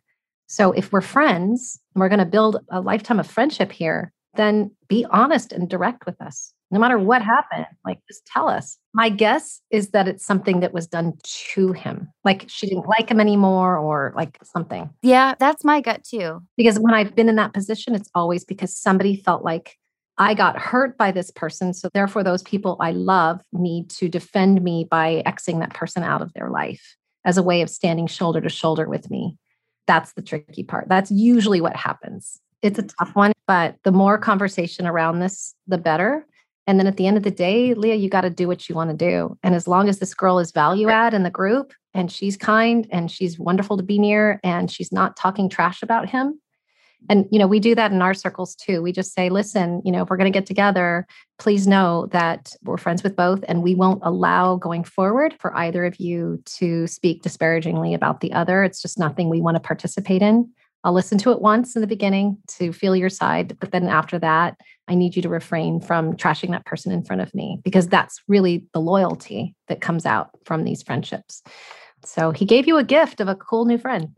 [0.50, 4.72] So if we're friends and we're going to build a lifetime of friendship here, then
[4.88, 6.54] be honest and direct with us.
[6.72, 8.78] No matter what happened, like just tell us.
[8.94, 11.14] My guess is that it's something that was done
[11.54, 12.12] to him.
[12.24, 14.90] Like she didn't like him anymore or like something.
[15.04, 16.42] Yeah, that's my gut too.
[16.58, 19.78] Because when I've been in that position, it's always because somebody felt like
[20.18, 21.74] I got hurt by this person.
[21.76, 26.22] So therefore, those people I love need to defend me by Xing that person out
[26.24, 29.38] of their life as a way of standing shoulder to shoulder with me.
[29.90, 30.88] That's the tricky part.
[30.88, 35.78] That's usually what happens it's a tough one, but the more conversation around this, the
[35.78, 36.26] better.
[36.68, 38.76] And then at the end of the day, Leah, you got to do what you
[38.76, 39.38] want to do.
[39.44, 42.88] And as long as this girl is value add in the group and she's kind
[42.92, 46.40] and she's wonderful to be near and she's not talking trash about him
[47.08, 48.82] And, you know, we do that in our circles too.
[48.82, 51.08] We just say, listen, you know, if we're going to get together,
[51.38, 55.86] please know that we're friends with both and we won't allow going forward for either
[55.86, 58.64] of you to speak disparagingly about the other.
[58.64, 60.52] It's just nothing we want to participate in.
[60.84, 63.58] I'll listen to it once in the beginning to feel your side.
[63.60, 64.58] But then after that,
[64.88, 68.22] I need you to refrain from trashing that person in front of me because that's
[68.28, 71.44] really the loyalty that comes out from these friendships.
[72.06, 74.10] So he gave you a gift of a cool new friend.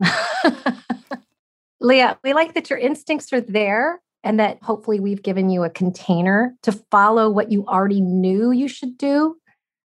[1.82, 5.70] Leah, we like that your instincts are there and that hopefully we've given you a
[5.70, 9.36] container to follow what you already knew you should do.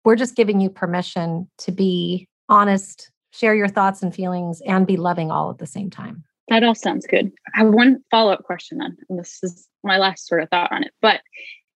[0.05, 4.97] We're just giving you permission to be honest, share your thoughts and feelings, and be
[4.97, 6.23] loving all at the same time.
[6.49, 7.31] That all sounds good.
[7.55, 10.71] I have one follow up question then, and this is my last sort of thought
[10.71, 10.91] on it.
[11.01, 11.21] But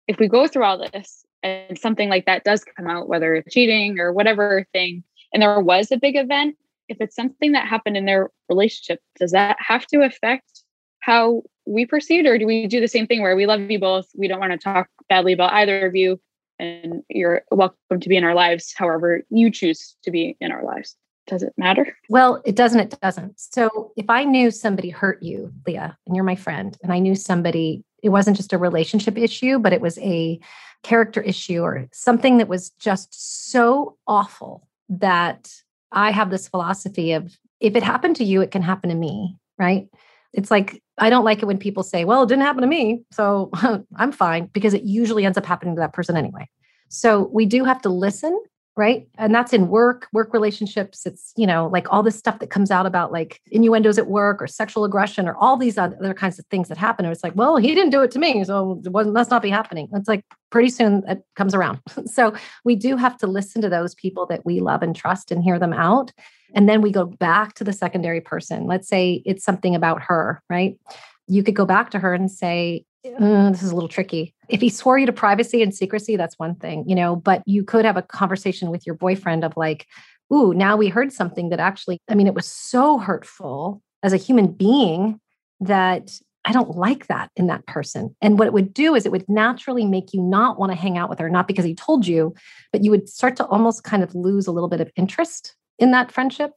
[0.09, 3.53] if we go through all this and something like that does come out, whether it's
[3.53, 6.57] cheating or whatever thing, and there was a big event,
[6.89, 10.63] if it's something that happened in their relationship, does that have to affect
[11.01, 14.07] how we proceed, or do we do the same thing where we love you both?
[14.17, 16.21] We don't want to talk badly about either of you,
[16.59, 20.65] and you're welcome to be in our lives however you choose to be in our
[20.65, 21.97] lives does it matter?
[22.09, 22.81] Well, it doesn't.
[22.81, 23.41] It doesn't.
[23.41, 27.15] So if I knew somebody hurt you, Leah, and you're my friend, and I knew
[27.15, 30.39] somebody, it wasn't just a relationship issue, but it was a
[30.83, 35.51] character issue or something that was just so awful that
[35.95, 39.37] I have this philosophy of if it happened to you, it can happen to me,
[39.59, 39.89] right?
[40.33, 43.05] It's like, I don't like it when people say, well, it didn't happen to me.
[43.13, 43.51] So
[43.97, 46.49] I'm fine because it usually ends up happening to that person anyway.
[46.89, 48.39] So we do have to listen
[48.77, 49.07] right?
[49.19, 51.07] And that's in work work relationships.
[51.07, 54.43] It's you know like all this stuff that comes out about like innuendos at work
[54.43, 57.05] or sexual aggression or all these other kinds of things that happen.
[57.07, 59.89] It's like well he didn't do it to me so it must not be happening.
[59.93, 61.81] It's like pretty soon it comes around.
[62.07, 62.35] So
[62.65, 65.59] we do have to listen to those people that we love and trust and hear
[65.59, 66.13] them out.
[66.55, 68.67] And then we go back to the secondary person.
[68.67, 70.79] Let's say it's something about her right?
[71.27, 74.35] You could go back to her and say uh, this is a little tricky.
[74.49, 77.65] If he swore you to privacy and secrecy, that's one thing, you know, but you
[77.65, 79.87] could have a conversation with your boyfriend of like,
[80.33, 84.19] ooh, now we heard something that actually, I mean, it was so hurtful as a
[84.19, 85.21] human being
[85.61, 86.13] that
[86.47, 88.15] I don't like that in that person.
[88.21, 90.99] And what it would do is it would naturally make you not want to hang
[90.99, 92.35] out with her, not because he told you,
[92.71, 95.91] but you would start to almost kind of lose a little bit of interest in
[95.93, 96.53] that friendship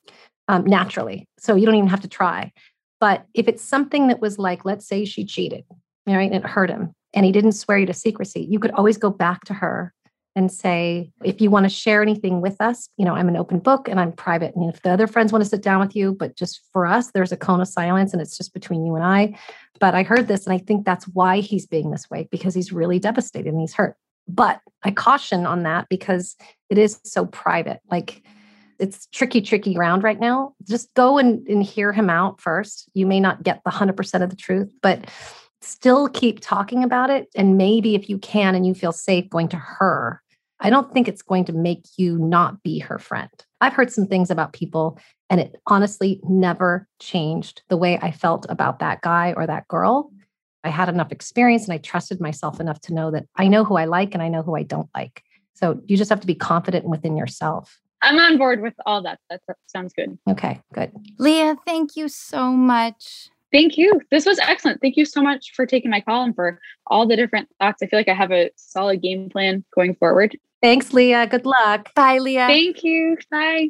[0.50, 1.28] um, naturally.
[1.40, 2.52] So you don't even have to try.
[3.00, 5.64] But if it's something that was like, let's say she cheated,
[6.16, 6.32] right?
[6.32, 8.46] And it hurt him and he didn't swear you to secrecy.
[8.50, 9.94] You could always go back to her
[10.36, 13.58] and say, if you want to share anything with us, you know, I'm an open
[13.58, 14.56] book and I'm private.
[14.56, 17.10] And if the other friends want to sit down with you, but just for us,
[17.10, 19.36] there's a cone of silence and it's just between you and I.
[19.80, 22.72] But I heard this and I think that's why he's being this way because he's
[22.72, 23.96] really devastated and he's hurt.
[24.28, 26.36] But I caution on that because
[26.70, 27.80] it is so private.
[27.90, 28.22] Like
[28.78, 30.54] it's tricky, tricky ground right now.
[30.68, 32.92] Just go and, and hear him out first.
[32.94, 35.10] You may not get the 100% of the truth, but
[35.62, 37.28] still keep talking about it.
[37.36, 40.22] And maybe if you can and you feel safe going to her,
[40.60, 43.30] I don't think it's going to make you not be her friend.
[43.62, 48.46] I've heard some things about people, and it honestly never changed the way I felt
[48.50, 50.12] about that guy or that girl.
[50.64, 53.78] I had enough experience and I trusted myself enough to know that I know who
[53.78, 55.24] I like and I know who I don't like.
[55.54, 57.80] So you just have to be confident within yourself.
[58.02, 59.20] I'm on board with all that.
[59.30, 60.18] That sounds good.
[60.30, 60.92] Okay, good.
[61.18, 63.30] Leah, thank you so much.
[63.52, 64.02] Thank you.
[64.12, 64.82] This was excellent.
[64.82, 67.82] Thank you so much for taking my call and for all the different thoughts.
[67.82, 70.38] I feel like I have a solid game plan going forward.
[70.62, 71.28] Thanks, Leah.
[71.28, 71.94] Good luck.
[71.94, 72.48] Bye, Leah.
[72.48, 73.18] Thank you.
[73.32, 73.70] Bye.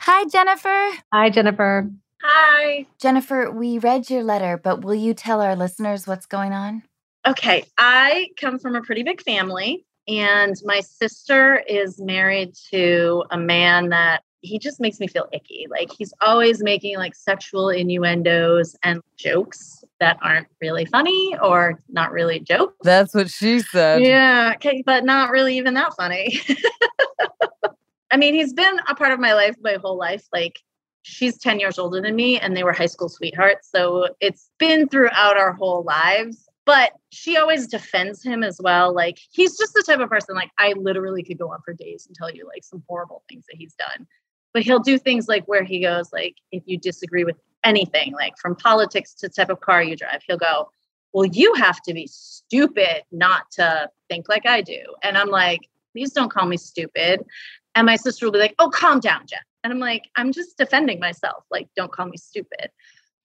[0.00, 0.90] Hi, Jennifer.
[1.12, 1.90] Hi, Jennifer.
[2.22, 2.86] Hi.
[2.98, 6.82] Jennifer, we read your letter, but will you tell our listeners what's going on?
[7.26, 13.38] Okay, I come from a pretty big family, and my sister is married to a
[13.38, 15.66] man that he just makes me feel icky.
[15.70, 22.12] Like he's always making like sexual innuendos and jokes that aren't really funny or not
[22.12, 22.76] really jokes.
[22.82, 24.02] That's what she said.
[24.02, 26.40] Yeah, okay, but not really even that funny.
[28.10, 30.26] I mean, he's been a part of my life my whole life.
[30.30, 30.60] Like
[31.02, 33.70] she's 10 years older than me and they were high school sweethearts.
[33.74, 38.94] So it's been throughout our whole lives but she always defends him as well.
[38.94, 42.06] Like he's just the type of person like I literally could go on for days
[42.06, 44.06] and tell you like some horrible things that he's done.
[44.52, 48.38] But he'll do things like where he goes like if you disagree with anything, like
[48.38, 50.70] from politics to type of car you drive, he'll go,
[51.12, 55.68] "Well, you have to be stupid not to think like I do." And I'm like,
[55.92, 57.24] "Please don't call me stupid."
[57.74, 60.56] And my sister will be like, "Oh, calm down, Jeff." And I'm like, "I'm just
[60.56, 61.44] defending myself.
[61.50, 62.70] Like, don't call me stupid."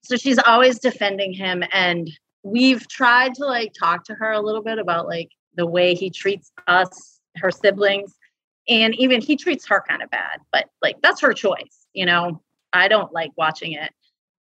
[0.02, 2.10] So she's always defending him and
[2.42, 6.10] we've tried to like talk to her a little bit about like the way he
[6.10, 8.14] treats us, her siblings,
[8.68, 12.42] and even he treats her kind of bad, but like that's her choice, you know.
[12.72, 13.92] I don't like watching it.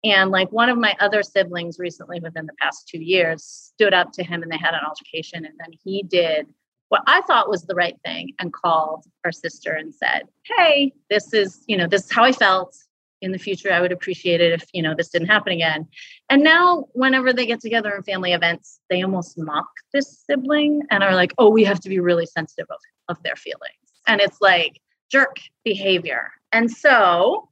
[0.03, 4.12] And like one of my other siblings recently within the past two years stood up
[4.13, 5.45] to him and they had an altercation.
[5.45, 6.47] And then he did
[6.89, 11.33] what I thought was the right thing and called our sister and said, Hey, this
[11.33, 12.75] is, you know, this is how I felt.
[13.21, 15.88] In the future, I would appreciate it if, you know, this didn't happen again.
[16.30, 21.03] And now, whenever they get together in family events, they almost mock this sibling and
[21.03, 23.73] are like, oh, we have to be really sensitive of, of their feelings.
[24.06, 24.80] And it's like
[25.12, 26.32] jerk behavior.
[26.51, 27.49] And so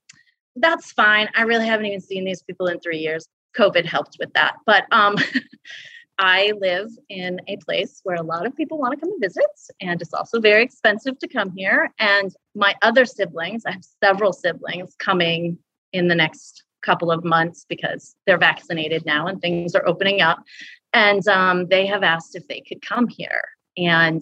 [0.56, 1.30] that's fine.
[1.36, 3.28] I really haven't even seen these people in three years.
[3.58, 4.56] COVID helped with that.
[4.66, 5.16] But um,
[6.18, 9.46] I live in a place where a lot of people want to come and visit,
[9.82, 11.94] and it's also very expensive to come here.
[12.00, 15.58] And my other siblings, I have several siblings coming
[15.92, 20.44] in the next couple of months because they're vaccinated now and things are opening up.
[20.94, 23.44] And um, they have asked if they could come here.
[23.76, 24.22] And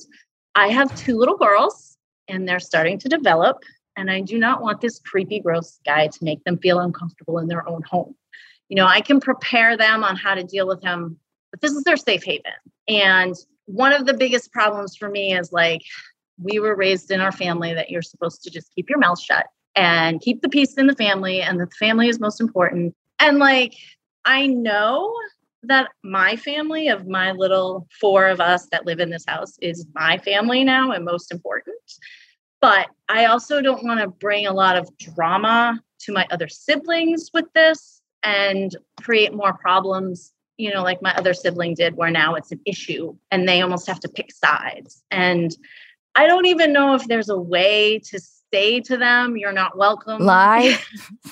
[0.55, 3.57] I have two little girls, and they're starting to develop.
[3.95, 7.47] And I do not want this creepy, gross guy to make them feel uncomfortable in
[7.47, 8.15] their own home.
[8.69, 11.19] You know, I can prepare them on how to deal with him
[11.53, 12.51] but this is their safe haven.
[12.87, 13.35] And
[13.65, 15.83] one of the biggest problems for me is like,
[16.41, 19.45] we were raised in our family that you're supposed to just keep your mouth shut
[19.75, 22.95] and keep the peace in the family, and that the family is most important.
[23.19, 23.75] And like,
[24.25, 25.13] I know
[25.61, 29.85] that my family of my little four of us that live in this house is
[29.93, 31.77] my family now and most important.
[32.61, 37.29] But I also don't want to bring a lot of drama to my other siblings
[37.31, 42.35] with this and create more problems you know, like my other sibling did, where now
[42.35, 45.03] it's an issue and they almost have to pick sides.
[45.11, 45.55] And
[46.15, 48.19] I don't even know if there's a way to
[48.51, 50.21] say to them, you're not welcome.
[50.21, 50.77] Lie.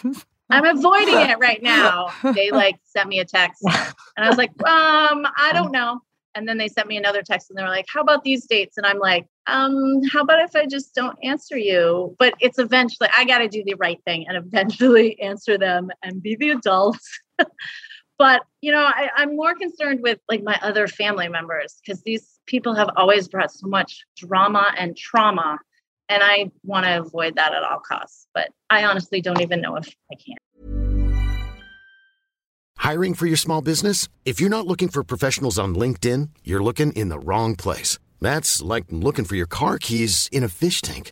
[0.49, 2.09] I'm avoiding it right now.
[2.33, 6.01] They like sent me a text and I was like, um, I don't know.
[6.33, 8.77] And then they sent me another text and they were like, how about these dates?
[8.77, 12.15] And I'm like, um, how about if I just don't answer you?
[12.19, 16.23] But it's eventually, I got to do the right thing and eventually answer them and
[16.23, 16.99] be the adult.
[18.21, 22.39] But you know I, i'm more concerned with like my other family members because these
[22.45, 25.57] people have always brought so much drama and trauma
[26.07, 29.75] and i want to avoid that at all costs but i honestly don't even know
[29.75, 30.37] if i can.
[32.77, 34.07] Hiring for your small business?
[34.25, 37.97] If you're not looking for professionals on linkedin you're looking in the wrong place.
[38.19, 41.11] That's like looking for your car keys in a fish tank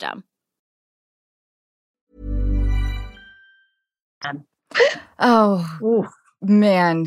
[0.00, 0.24] system.
[5.18, 6.08] Oh, Ooh.
[6.40, 7.06] man.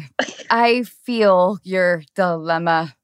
[0.49, 2.95] I feel your dilemma.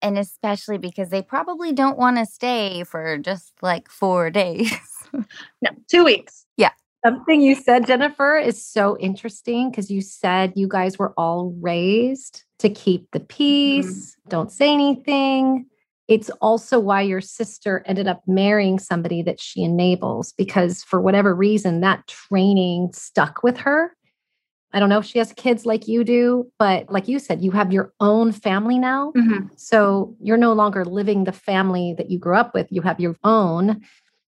[0.00, 4.72] And especially because they probably don't want to stay for just like four days.
[5.12, 6.46] no, two weeks.
[6.56, 6.70] Yeah.
[7.04, 12.44] Something you said, Jennifer, is so interesting because you said you guys were all raised
[12.58, 14.28] to keep the peace, mm-hmm.
[14.30, 15.66] don't say anything
[16.08, 21.34] it's also why your sister ended up marrying somebody that she enables because for whatever
[21.34, 23.96] reason that training stuck with her
[24.72, 27.50] i don't know if she has kids like you do but like you said you
[27.50, 29.46] have your own family now mm-hmm.
[29.56, 33.16] so you're no longer living the family that you grew up with you have your
[33.24, 33.80] own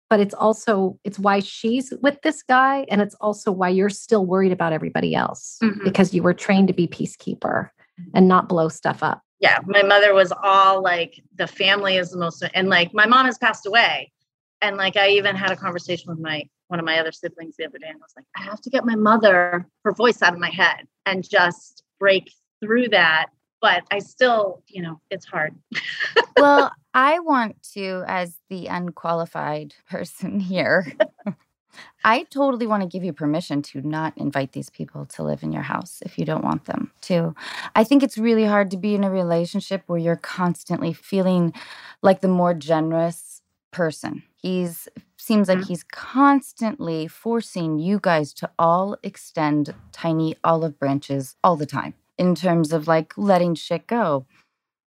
[0.10, 4.26] but it's also it's why she's with this guy and it's also why you're still
[4.26, 5.84] worried about everybody else mm-hmm.
[5.84, 7.70] because you were trained to be peacekeeper
[8.14, 12.18] and not blow stuff up yeah, my mother was all like, the family is the
[12.18, 14.12] most, and like my mom has passed away.
[14.62, 17.66] And like, I even had a conversation with my, one of my other siblings the
[17.66, 20.34] other day and I was like, I have to get my mother, her voice out
[20.34, 23.28] of my head and just break through that.
[23.62, 25.56] But I still, you know, it's hard.
[26.38, 30.94] well, I want to, as the unqualified person here,
[32.04, 35.52] I totally want to give you permission to not invite these people to live in
[35.52, 37.36] your house if you don't want them to.
[37.76, 41.54] I think it's really hard to be in a relationship where you're constantly feeling
[42.02, 43.42] like the more generous
[43.72, 44.24] person.
[44.38, 45.68] He's seems like mm-hmm.
[45.68, 52.36] he's constantly forcing you guys to all extend tiny olive branches all the time in
[52.36, 54.26] terms of like letting shit go.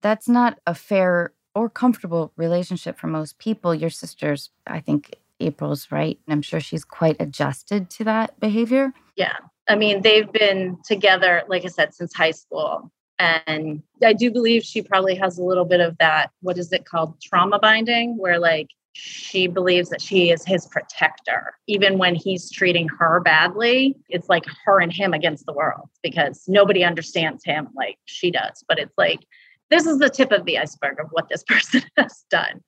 [0.01, 3.73] That's not a fair or comfortable relationship for most people.
[3.73, 6.19] Your sisters, I think April's right.
[6.25, 8.93] And I'm sure she's quite adjusted to that behavior.
[9.15, 9.37] Yeah.
[9.67, 12.91] I mean, they've been together, like I said, since high school.
[13.19, 16.85] And I do believe she probably has a little bit of that, what is it
[16.85, 17.21] called?
[17.21, 21.53] Trauma binding, where like she believes that she is his protector.
[21.67, 26.43] Even when he's treating her badly, it's like her and him against the world because
[26.47, 28.63] nobody understands him like she does.
[28.67, 29.19] But it's like,
[29.69, 32.61] this is the tip of the iceberg of what this person has done.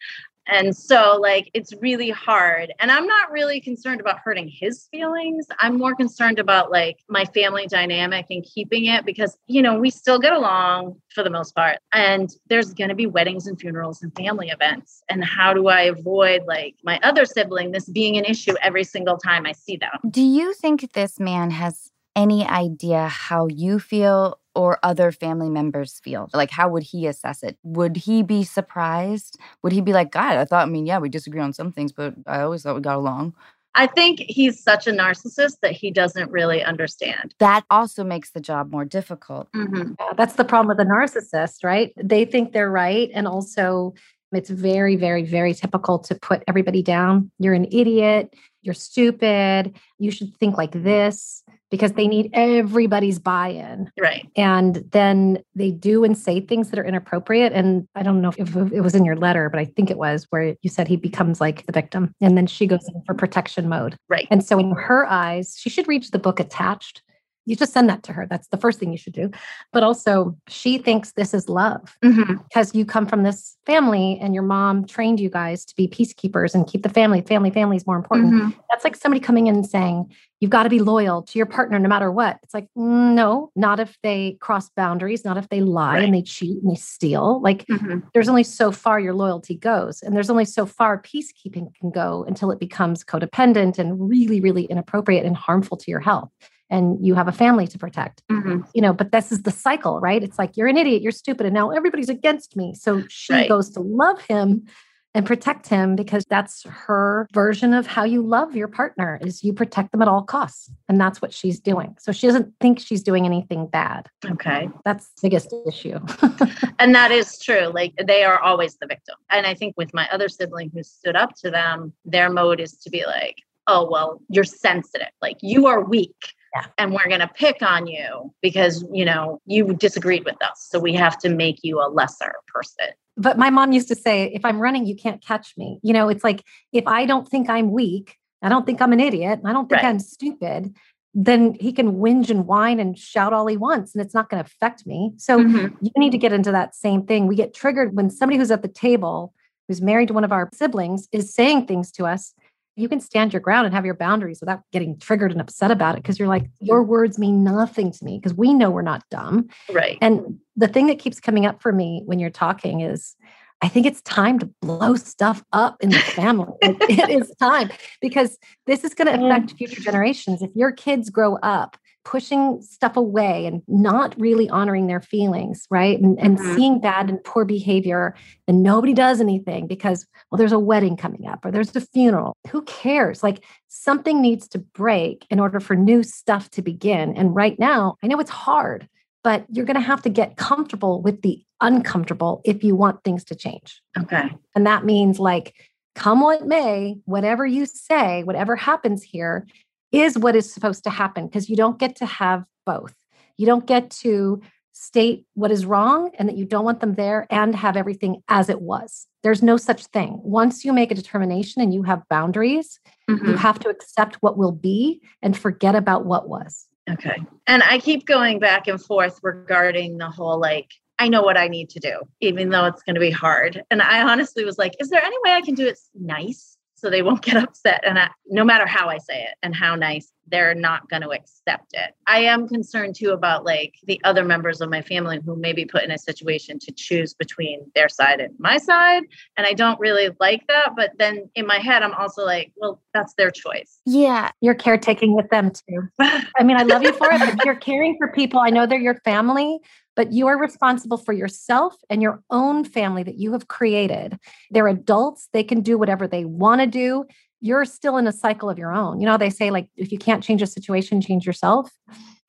[0.47, 2.73] And so, like, it's really hard.
[2.79, 5.45] And I'm not really concerned about hurting his feelings.
[5.59, 9.89] I'm more concerned about, like, my family dynamic and keeping it because, you know, we
[9.89, 11.77] still get along for the most part.
[11.93, 15.03] And there's going to be weddings and funerals and family events.
[15.09, 19.17] And how do I avoid, like, my other sibling, this being an issue every single
[19.17, 19.91] time I see them?
[20.09, 25.99] Do you think this man has any idea how you feel or other family members
[26.03, 26.29] feel?
[26.33, 27.57] Like, how would he assess it?
[27.63, 29.39] Would he be surprised?
[29.63, 31.91] Would he be like, God, I thought, I mean, yeah, we disagree on some things,
[31.91, 33.33] but I always thought we got along?
[33.73, 37.33] I think he's such a narcissist that he doesn't really understand.
[37.39, 39.49] That also makes the job more difficult.
[39.53, 39.93] Mm-hmm.
[39.97, 41.93] Yeah, that's the problem with a narcissist, right?
[41.95, 43.09] They think they're right.
[43.13, 43.93] And also,
[44.31, 47.31] it's very, very, very typical to put everybody down.
[47.39, 48.33] You're an idiot.
[48.61, 49.75] You're stupid.
[49.97, 53.89] You should think like this because they need everybody's buy in.
[53.99, 54.29] Right.
[54.35, 57.53] And then they do and say things that are inappropriate.
[57.53, 60.27] And I don't know if it was in your letter, but I think it was
[60.29, 62.13] where you said he becomes like the victim.
[62.21, 63.95] And then she goes in for protection mode.
[64.09, 64.27] Right.
[64.29, 67.01] And so, in her eyes, she should read the book attached.
[67.45, 68.27] You just send that to her.
[68.27, 69.31] That's the first thing you should do.
[69.73, 72.35] But also, she thinks this is love Mm-hmm.
[72.43, 76.53] because you come from this family and your mom trained you guys to be peacekeepers
[76.53, 77.21] and keep the family.
[77.21, 78.33] Family, family is more important.
[78.33, 78.49] Mm-hmm.
[78.69, 81.77] That's like somebody coming in and saying, you've got to be loyal to your partner
[81.79, 82.39] no matter what.
[82.43, 86.03] It's like, no, not if they cross boundaries, not if they lie Right.
[86.05, 87.39] and they cheat and they steal.
[87.41, 88.03] Like, Mhm.
[88.13, 90.01] there's only so far your loyalty goes.
[90.01, 94.63] And there's only so far peacekeeping can go until it becomes codependent and really, really
[94.65, 96.29] inappropriate and harmful to your health.
[96.71, 98.65] And you have a family to protect Mhm.
[98.73, 100.23] you know, but this is the cycle, right?
[100.23, 102.73] It's like you're an idiot, you're stupid, and now everybody's against me.
[102.73, 103.49] So she Right.
[103.49, 104.65] goes to love him
[105.13, 109.51] and protect him because that's her version of how you love your partner is you
[109.51, 110.71] protect them at all costs.
[110.87, 111.97] And that's what she's doing.
[111.99, 114.07] So she doesn't think she's doing anything bad.
[114.25, 114.69] Okay.
[114.85, 115.99] That's the biggest issue.
[116.79, 117.67] And that is true.
[117.73, 119.15] Like they are always the victim.
[119.29, 122.77] And I think with my other sibling who stood up to them, their mode is
[122.77, 123.35] to be like,
[123.67, 125.11] oh, well, you're sensitive.
[125.21, 126.33] Like you are weak.
[126.55, 126.65] Yeah.
[126.77, 130.67] And we're going to pick on you because, you know, you disagreed with us.
[130.69, 132.87] So we have to make you a lesser person.
[133.17, 135.79] but my mom used to say, if I'm running, you can't catch me.
[135.83, 136.43] You know, it's like
[136.73, 139.81] if I don't think I'm weak, I don't think I'm an idiot, I don't think
[139.83, 139.89] Right.
[139.89, 140.75] I'm stupid,
[141.13, 144.43] then he can whinge and whine and shout all he wants, and it's not going
[144.43, 145.11] to affect me.
[145.17, 145.75] So Mhm.
[145.81, 147.27] you need to get into that same thing.
[147.27, 149.33] We get triggered when somebody who's at the table,
[149.67, 152.33] who's married to one of our siblings, is saying things to us.
[152.81, 155.95] You can stand your ground and have your boundaries without getting triggered and upset about
[155.95, 159.03] it because you're like, your words mean nothing to me because we know we're not
[159.11, 159.47] dumb.
[159.71, 159.97] Right.
[160.01, 163.15] And the thing that keeps coming up for me when you're talking is
[163.61, 166.53] I think it's time to blow stuff up in the family.
[166.63, 167.69] It is time
[168.01, 170.41] because this is going to affect future generations.
[170.41, 175.99] If your kids grow up pushing stuff away and not really honoring their feelings, right?
[175.99, 176.55] And, and Mhm.
[176.55, 178.15] seeing bad and poor behavior,
[178.47, 182.35] and nobody does anything because, well, there's a wedding coming up or there's a funeral.
[182.49, 183.23] Who cares?
[183.23, 187.15] Like something needs to break in order for new stuff to begin.
[187.15, 188.87] And right now, I know it's hard
[189.23, 193.23] but you're going to have to get comfortable with the uncomfortable if you want things
[193.25, 193.81] to change.
[193.99, 194.31] Okay.
[194.55, 195.53] And that means, like,
[195.95, 199.45] come what may, whatever you say, whatever happens here
[199.91, 202.93] is what is supposed to happen because you don't get to have both.
[203.37, 204.41] You don't get to
[204.73, 208.49] state what is wrong and that you don't want them there and have everything as
[208.49, 209.07] it was.
[209.21, 210.19] There's no such thing.
[210.23, 213.37] Once you make a determination and you have boundaries, you Mhm.
[213.37, 216.67] have to accept what will be and forget about what was.
[216.89, 217.17] Okay.
[217.47, 221.47] And I keep going back and forth regarding the whole like, I know what I
[221.47, 223.63] need to do, even though it's going to be hard.
[223.71, 226.50] And I honestly was like, is there any way I can do it nice
[226.81, 227.83] so they won't get upset.
[227.85, 231.09] And I, no matter how I say it and how nice, they're not going to
[231.09, 231.93] accept it.
[232.07, 235.65] I am concerned too about like the other members of my family who may be
[235.65, 239.03] put in a situation to choose between their side and my side.
[239.35, 240.69] And I don't really like that.
[240.75, 243.79] But then in my head, I'm also like, well, that's their choice.
[243.85, 244.31] Yeah.
[244.39, 245.87] You're caretaking with them too.
[245.99, 248.39] I mean, I love you for it, but you're caring for people.
[248.39, 249.59] I know they're your family,
[249.95, 254.17] but you are responsible for yourself and your own family that you have created.
[254.49, 257.05] They're adults, they can do whatever they want to do.
[257.39, 258.99] You're still in a cycle of your own.
[258.99, 261.71] You know, they say, like, if you can't change a situation, change yourself.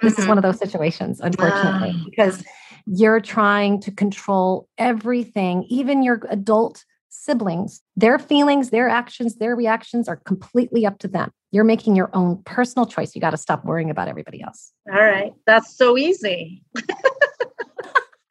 [0.01, 0.23] This mm-hmm.
[0.23, 2.05] is one of those situations, unfortunately, uh.
[2.05, 2.43] because
[2.87, 7.83] you're trying to control everything, even your adult siblings.
[7.95, 11.31] Their feelings, their actions, their reactions are completely up to them.
[11.53, 13.15] You're making your own personal choice.
[13.15, 14.73] You got to stop worrying about everybody else.
[14.91, 15.33] All right.
[15.47, 16.65] That's so easy.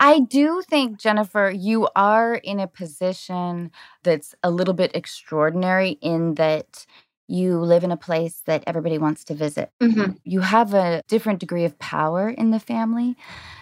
[0.02, 3.72] I do think, Jennifer, you are in a position
[4.02, 6.88] that's a little bit extraordinary in that
[7.28, 9.72] you live in a place that everybody wants to visit.
[9.80, 10.14] Mm-hmm.
[10.24, 13.16] You have a different degree of power in the family.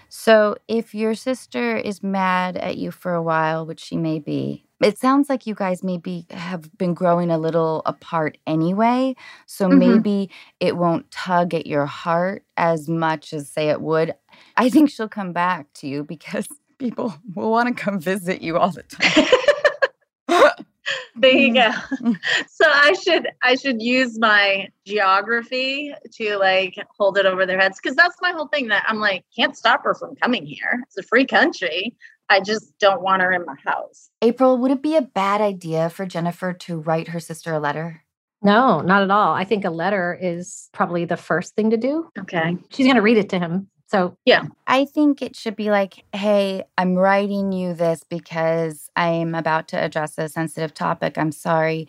[0.08, 4.64] So if your sister is mad at you for a while, which she may be,
[4.82, 9.14] it sounds like you guys maybe have been growing a little apart anyway.
[9.46, 9.78] So mm-hmm.
[9.78, 10.30] maybe
[10.62, 14.16] it won't tug at your heart as much as, say, it would.
[14.58, 16.48] I think she'll come back to you because
[16.80, 19.26] people will want to come visit you all the time.
[21.16, 21.72] there you go.
[22.00, 22.16] Mm.
[22.48, 27.78] So I should I should use my geography to like hold it over their heads
[27.82, 30.82] because that's my whole thing that I'm like can't stop her from coming here.
[30.88, 31.94] It's a free country.
[32.30, 34.10] I just don't want her in my house.
[34.22, 38.04] April, would it be a bad idea for Jennifer to write her sister a letter?
[38.42, 39.34] No, not at all.
[39.34, 42.08] I think a letter is probably the first thing to do.
[42.18, 42.56] Okay.
[42.70, 43.68] She's going to read it to him.
[43.90, 44.44] So, yeah.
[44.68, 49.78] I think it should be like, hey, I'm writing you this because I'm about to
[49.84, 51.18] address a sensitive topic.
[51.18, 51.88] I'm sorry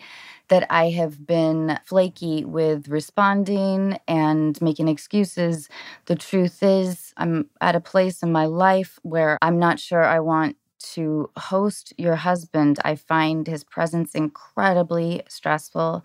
[0.49, 5.69] that I have been flaky with responding and making excuses.
[6.07, 10.21] The truth is, I'm at a place in my life where I'm not sure I
[10.21, 10.57] want
[10.95, 12.79] to host your husband.
[12.83, 16.03] I find his presence incredibly stressful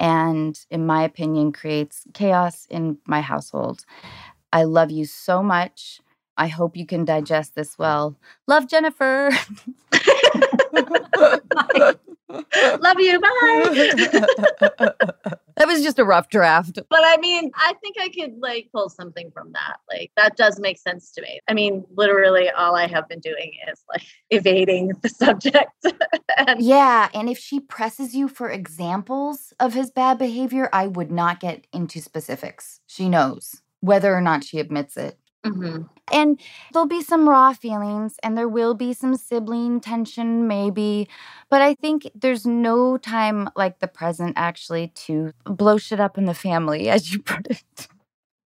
[0.00, 3.84] and, in my opinion, creates chaos in my household.
[4.52, 6.00] I love you so much.
[6.36, 7.14] I hope you can mm-hmm.
[7.16, 8.16] digest this well.
[8.46, 9.30] Love Jennifer.
[12.80, 13.20] Love you.
[13.20, 13.28] Bye.
[15.56, 16.78] that was just a rough draft.
[16.88, 19.76] But I mean, I think I could like pull something from that.
[19.90, 21.40] Like that does make sense to me.
[21.48, 25.70] I mean, literally all I have been doing is like evading the subject.
[26.38, 31.10] and yeah, and if she presses you for examples of his bad behavior, I would
[31.10, 32.80] not get into specifics.
[32.86, 35.18] She knows whether or not she admits it.
[35.44, 35.82] Mm-hmm.
[36.12, 36.40] And
[36.72, 41.08] there'll be some raw feelings and there will be some sibling tension, maybe.
[41.50, 46.26] But I think there's no time like the present actually to blow shit up in
[46.26, 47.88] the family, as you put it.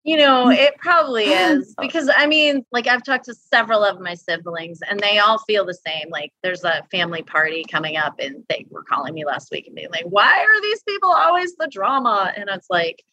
[0.03, 4.15] You know, it probably is because I mean, like I've talked to several of my
[4.15, 6.09] siblings and they all feel the same.
[6.09, 9.75] Like there's a family party coming up and they were calling me last week and
[9.75, 12.33] being like, why are these people always the drama?
[12.35, 13.03] And it's like,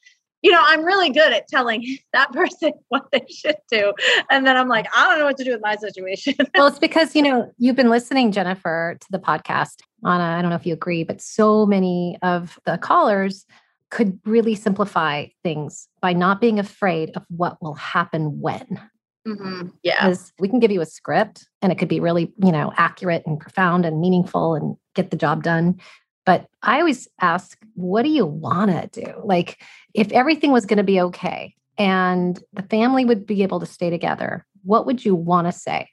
[0.45, 3.93] you know, I'm really good at telling that person what they should do.
[4.31, 6.35] And then I'm like, I don't know what to do with my situation.
[6.55, 9.81] well, it's because, you know, you've been listening, Jennifer, to the podcast.
[10.05, 13.47] Anna, I don't know if you agree, but so many of the callers
[13.91, 18.81] could really simplify things by not being afraid of what will happen when.
[19.27, 19.69] Mm-hmm.
[19.83, 20.07] Yeah.
[20.07, 23.23] Because we can give you a script and it could be really, you know, accurate
[23.25, 25.81] and profound and meaningful and get the job done.
[26.27, 29.13] But I always ask, what do you want to do?
[29.25, 29.63] Like,
[29.95, 33.91] if everything was going to be okay and the family would be able to stay
[33.91, 35.89] together, what would you want to say?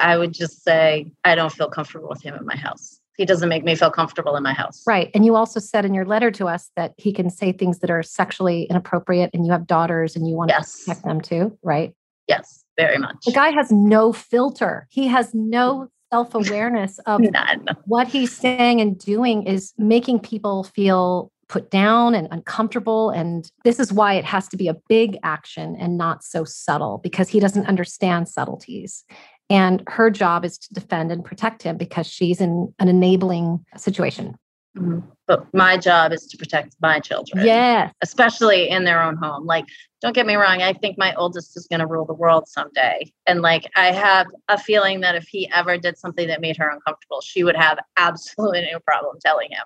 [0.00, 3.00] I would just say, I don't feel comfortable with him in my house.
[3.16, 4.82] He doesn't make me feel comfortable in my house.
[4.86, 5.10] Right.
[5.14, 7.90] And you also said in your letter to us that he can say things that
[7.90, 10.72] are sexually inappropriate and you have daughters and you want yes.
[10.72, 11.94] to protect them too, right?
[12.26, 13.16] Yes, very much.
[13.24, 14.88] The guy has no filter.
[14.90, 17.66] He has no self awareness of None.
[17.84, 23.10] what he's saying and doing is making people feel put down and uncomfortable.
[23.10, 27.00] And this is why it has to be a big action and not so subtle
[27.02, 29.04] because he doesn't understand subtleties.
[29.50, 34.36] And her job is to defend and protect him because she's in an enabling situation.
[34.76, 35.00] Mm-hmm.
[35.26, 37.46] But my job is to protect my children.
[37.46, 37.92] Yes.
[38.02, 39.46] Especially in their own home.
[39.46, 39.64] Like,
[40.02, 43.10] don't get me wrong, I think my oldest is going to rule the world someday.
[43.26, 46.68] And like, I have a feeling that if he ever did something that made her
[46.68, 49.64] uncomfortable, she would have absolutely no problem telling him.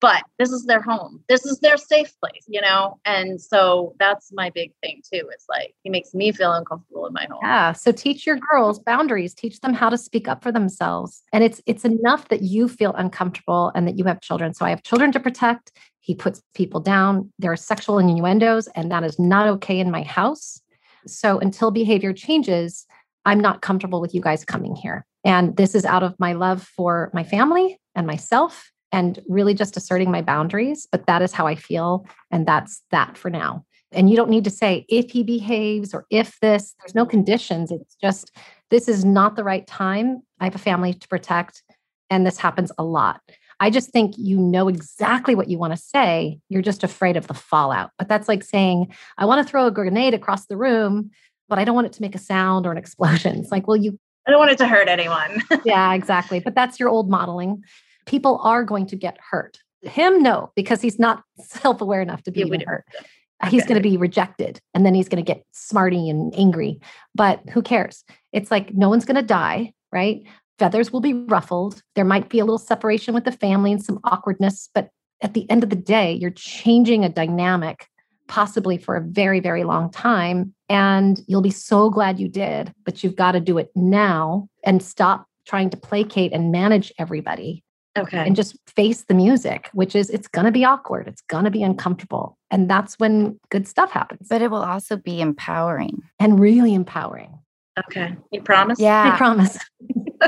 [0.00, 1.22] But this is their home.
[1.28, 2.98] This is their safe place, you know?
[3.04, 5.28] And so that's my big thing too.
[5.32, 7.40] It's like he makes me feel uncomfortable in my home.
[7.42, 7.72] Yeah.
[7.72, 11.22] So teach your girls boundaries, teach them how to speak up for themselves.
[11.32, 14.54] And it's it's enough that you feel uncomfortable and that you have children.
[14.54, 15.72] So I have children to protect.
[16.00, 17.30] He puts people down.
[17.38, 20.60] There are sexual innuendos, and that is not okay in my house.
[21.06, 22.86] So until behavior changes,
[23.26, 25.04] I'm not comfortable with you guys coming here.
[25.24, 29.76] And this is out of my love for my family and myself and really just
[29.76, 30.88] asserting my boundaries.
[30.90, 32.06] But that is how I feel.
[32.30, 33.64] And that's that for now.
[33.92, 37.70] And you don't need to say if he behaves or if this, there's no conditions.
[37.72, 38.36] It's just
[38.70, 40.22] this is not the right time.
[40.38, 41.62] I have a family to protect.
[42.08, 43.20] And this happens a lot.
[43.60, 46.38] I just think you know exactly what you want to say.
[46.48, 47.90] You're just afraid of the fallout.
[47.98, 51.10] But that's like saying, I want to throw a grenade across the room,
[51.48, 53.38] but I don't want it to make a sound or an explosion.
[53.38, 53.98] It's like, well, you.
[54.26, 55.42] I don't want it to hurt anyone.
[55.64, 56.40] yeah, exactly.
[56.40, 57.62] But that's your old modeling.
[58.10, 59.58] People are going to get hurt.
[59.82, 62.84] Him, no, because he's not self aware enough to be even hurt.
[63.42, 63.52] Okay.
[63.52, 66.78] He's going to be rejected and then he's going to get smarty and angry.
[67.14, 68.04] But who cares?
[68.34, 70.26] It's like no one's going to die, right?
[70.60, 71.82] feathers will be ruffled.
[71.94, 74.90] There might be a little separation with the family and some awkwardness, but
[75.22, 77.86] at the end of the day, you're changing a dynamic
[78.28, 80.54] possibly for a very, very long time.
[80.68, 84.82] And you'll be so glad you did, but you've got to do it now and
[84.82, 87.64] stop trying to placate and manage everybody.
[87.98, 88.24] Okay.
[88.24, 91.08] And just face the music, which is it's going to be awkward.
[91.08, 92.38] It's going to be uncomfortable.
[92.50, 94.28] And that's when good stuff happens.
[94.28, 97.38] But it will also be empowering and really empowering.
[97.78, 98.16] Okay.
[98.30, 98.78] You promise?
[98.78, 99.12] Yeah.
[99.12, 99.58] I promise.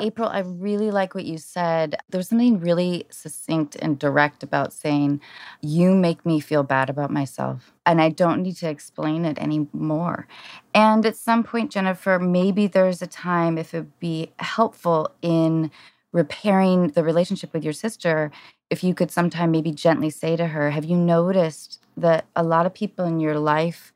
[0.00, 1.96] April, I really like what you said.
[2.08, 5.20] There's something really succinct and direct about saying,
[5.60, 7.72] You make me feel bad about myself.
[7.84, 10.26] And I don't need to explain it anymore.
[10.74, 15.70] And at some point, Jennifer, maybe there's a time if it'd be helpful in
[16.12, 18.30] repairing the relationship with your sister,
[18.70, 22.66] if you could sometime maybe gently say to her, Have you noticed that a lot
[22.66, 23.92] of people in your life?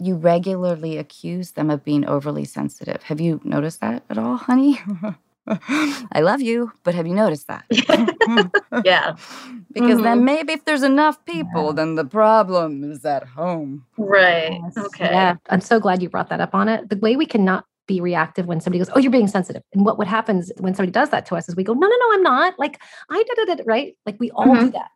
[0.00, 3.02] you regularly accuse them of being overly sensitive.
[3.04, 4.80] Have you noticed that at all, honey?
[5.48, 7.64] I love you, but have you noticed that?
[8.84, 9.16] yeah.
[9.72, 10.02] because mm-hmm.
[10.02, 11.72] then maybe if there's enough people, yeah.
[11.72, 13.86] then the problem is at home.
[13.96, 14.60] Right.
[14.62, 14.76] Yes.
[14.76, 15.06] Okay.
[15.06, 15.36] Yeah.
[15.48, 16.90] I'm so glad you brought that up on it.
[16.90, 19.62] The way we cannot be reactive when somebody goes, Oh, you're being sensitive.
[19.74, 21.96] And what, what happens when somebody does that to us is we go, No, no,
[21.96, 22.56] no, I'm not.
[22.58, 22.80] Like
[23.10, 23.96] I did it, right?
[24.06, 24.66] Like we all mm-hmm.
[24.66, 24.90] do that.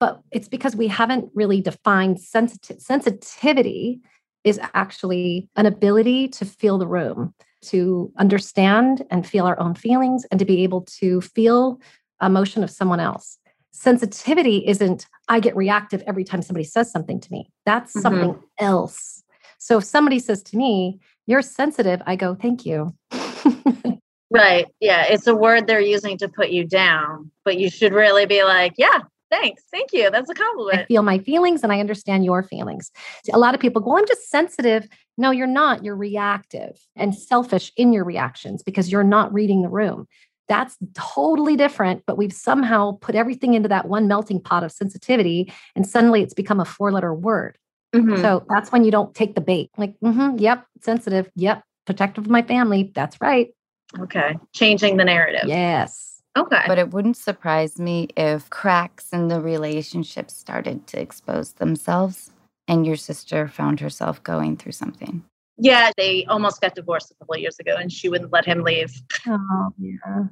[0.00, 2.82] But it's because we haven't really defined sensitivity.
[2.82, 4.00] sensitivity
[4.42, 10.24] is actually an ability to feel the room to understand and feel our own feelings
[10.30, 11.78] and to be able to feel
[12.22, 13.38] emotion of someone else.
[13.72, 17.50] Sensitivity isn't, I get reactive every time somebody says something to me.
[17.66, 18.00] That's mm-hmm.
[18.00, 19.22] something else.
[19.58, 20.98] So if somebody says to me,
[21.30, 22.92] You're sensitive, I go, Thank you.
[24.32, 24.66] right.
[24.80, 25.04] Yeah.
[25.04, 28.74] It's a word they're using to put you down, but you should really be like,
[28.76, 29.62] Yeah, Thanks.
[29.70, 30.10] Thank you.
[30.10, 30.80] That's a compliment.
[30.80, 32.90] I feel my feelings and I understand your feelings.
[33.24, 34.88] See, a lot of people go, well, I'm just sensitive.
[35.16, 35.84] No, you're not.
[35.84, 40.08] You're reactive and selfish in your reactions because you're not reading the room.
[40.48, 45.52] That's totally different, but we've somehow put everything into that one melting pot of sensitivity,
[45.76, 47.56] and suddenly it's become a four letter word.
[47.94, 48.22] Mm-hmm.
[48.22, 49.70] So that's when you don't take the bait.
[49.76, 51.30] Like, mm-hmm, yep, sensitive.
[51.36, 52.92] Yep, protective of my family.
[52.94, 53.52] That's right.
[53.98, 54.38] Okay.
[54.54, 55.48] Changing the narrative.
[55.48, 56.22] Yes.
[56.38, 56.62] Okay.
[56.66, 62.30] But it wouldn't surprise me if cracks in the relationship started to expose themselves
[62.68, 65.24] and your sister found herself going through something.
[65.58, 68.62] Yeah, they almost got divorced a couple of years ago and she wouldn't let him
[68.62, 69.02] leave.
[69.26, 70.24] Oh, yeah.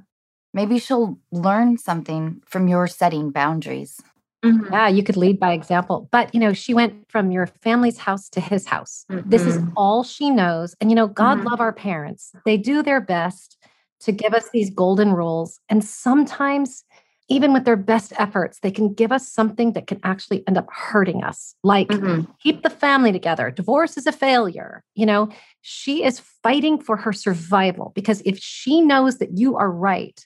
[0.54, 4.00] Maybe she'll learn something from your setting boundaries.
[4.44, 4.72] Mm-hmm.
[4.72, 6.08] Yeah, you could lead by example.
[6.12, 9.04] But, you know, she went from your family's house to his house.
[9.10, 9.28] Mm-hmm.
[9.28, 9.70] This is mm-hmm.
[9.76, 10.74] all she knows.
[10.80, 11.48] And, you know, God mm-hmm.
[11.48, 12.32] love our parents.
[12.44, 13.56] They do their best
[14.00, 15.58] to give us these golden rules.
[15.68, 16.84] And sometimes,
[17.28, 20.68] even with their best efforts, they can give us something that can actually end up
[20.72, 22.30] hurting us, like mm-hmm.
[22.40, 23.50] keep the family together.
[23.50, 24.82] Divorce is a failure.
[24.94, 25.28] You know,
[25.60, 30.24] she is fighting for her survival because if she knows that you are right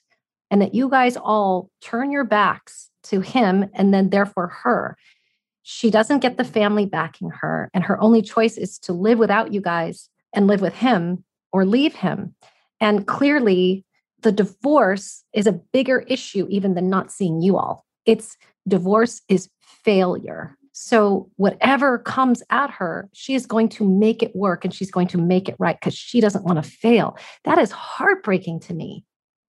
[0.51, 4.97] and that you guys all turn your backs to him and then therefore her,
[5.63, 7.71] she doesn't get the family backing her.
[7.73, 11.65] And her only choice is to live without you guys and live with him or
[11.65, 12.35] leave him.
[12.81, 13.85] And clearly,
[14.23, 17.85] the divorce is a bigger issue even than not seeing you all.
[18.07, 18.37] It's
[18.67, 19.49] divorce is
[19.85, 20.57] failure.
[20.75, 25.09] So, whatever comes at her, she is going to make it work and she's going
[25.09, 27.17] to make it right because she doesn't want to fail.
[27.45, 29.05] That is heartbreaking to me.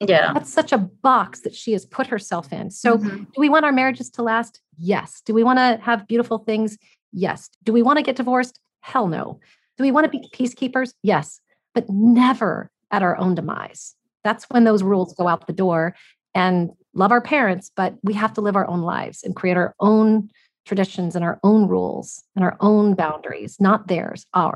[0.10, 0.34] Yeah.
[0.34, 2.72] That's such a box that she has put herself in.
[2.72, 3.24] So, mm-hmm.
[3.24, 4.62] do we want our marriages to last?
[4.78, 5.22] Yes.
[5.26, 6.78] Do we want to have beautiful things?
[7.12, 7.49] Yes.
[7.64, 8.60] Do we want to get divorced?
[8.82, 9.39] Hell no.
[9.78, 10.93] Do we want to be peacekeepers?
[11.04, 11.39] Yes.
[11.74, 13.95] But never at our own demise.
[14.24, 15.95] That's when those rules go out the door.
[16.36, 19.76] and love our parents, but we have to live our own lives and create our
[19.80, 20.30] own
[20.66, 24.56] traditions and our own rules and our own boundaries, not theirs, ours.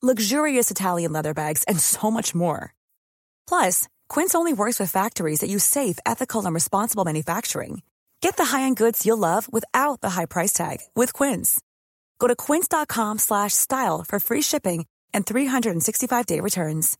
[0.00, 2.72] luxurious Italian leather bags, and so much more.
[3.48, 7.82] Plus, Quince only works with factories that use safe, ethical, and responsible manufacturing.
[8.20, 11.60] Get the high-end goods you'll love without the high price tag with Quince.
[12.20, 16.96] Go to quince.com/style for free shipping and 365-day returns.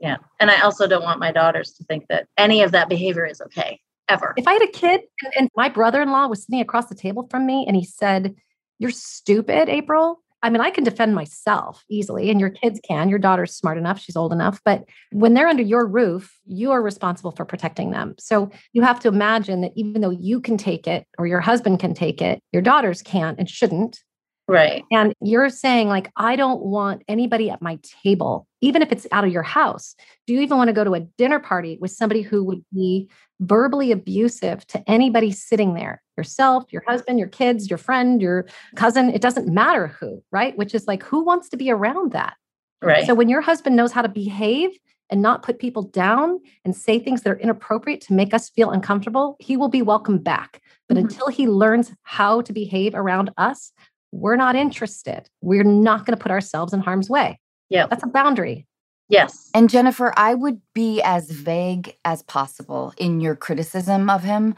[0.00, 0.16] Yeah.
[0.38, 3.40] And I also don't want my daughters to think that any of that behavior is
[3.40, 4.32] okay ever.
[4.36, 6.94] If I had a kid and, and my brother in law was sitting across the
[6.94, 8.36] table from me and he said,
[8.78, 10.20] You're stupid, April.
[10.42, 13.08] I mean, I can defend myself easily, and your kids can.
[13.08, 14.60] Your daughter's smart enough, she's old enough.
[14.64, 18.14] But when they're under your roof, you are responsible for protecting them.
[18.20, 21.80] So you have to imagine that even though you can take it or your husband
[21.80, 23.98] can take it, your daughters can't and shouldn't.
[24.46, 24.82] Right.
[24.90, 29.24] And you're saying, like, I don't want anybody at my table, even if it's out
[29.24, 29.94] of your house.
[30.26, 33.10] Do you even want to go to a dinner party with somebody who would be
[33.40, 36.02] verbally abusive to anybody sitting there?
[36.16, 40.56] Yourself, your husband, your kids, your friend, your cousin, it doesn't matter who, right?
[40.56, 42.34] Which is like, who wants to be around that?
[42.82, 43.06] Right.
[43.06, 44.70] So when your husband knows how to behave
[45.10, 48.70] and not put people down and say things that are inappropriate to make us feel
[48.70, 50.60] uncomfortable, he will be welcome back.
[50.86, 51.00] But Mhm.
[51.00, 53.72] until he learns how to behave around us,
[54.12, 55.28] we're not interested.
[55.40, 57.40] We're not going to put ourselves in harm's way.
[57.68, 57.86] Yeah.
[57.86, 58.66] That's a boundary.
[59.08, 59.50] Yes.
[59.54, 64.54] And Jennifer, I would be as vague as possible in your criticism of him.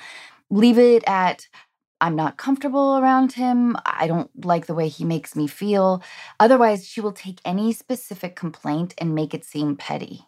[0.50, 1.46] Leave it at
[2.00, 3.76] I'm not comfortable around him.
[3.84, 6.02] I don't like the way he makes me feel.
[6.38, 10.22] Otherwise, she will take any specific complaint and make it seem petty.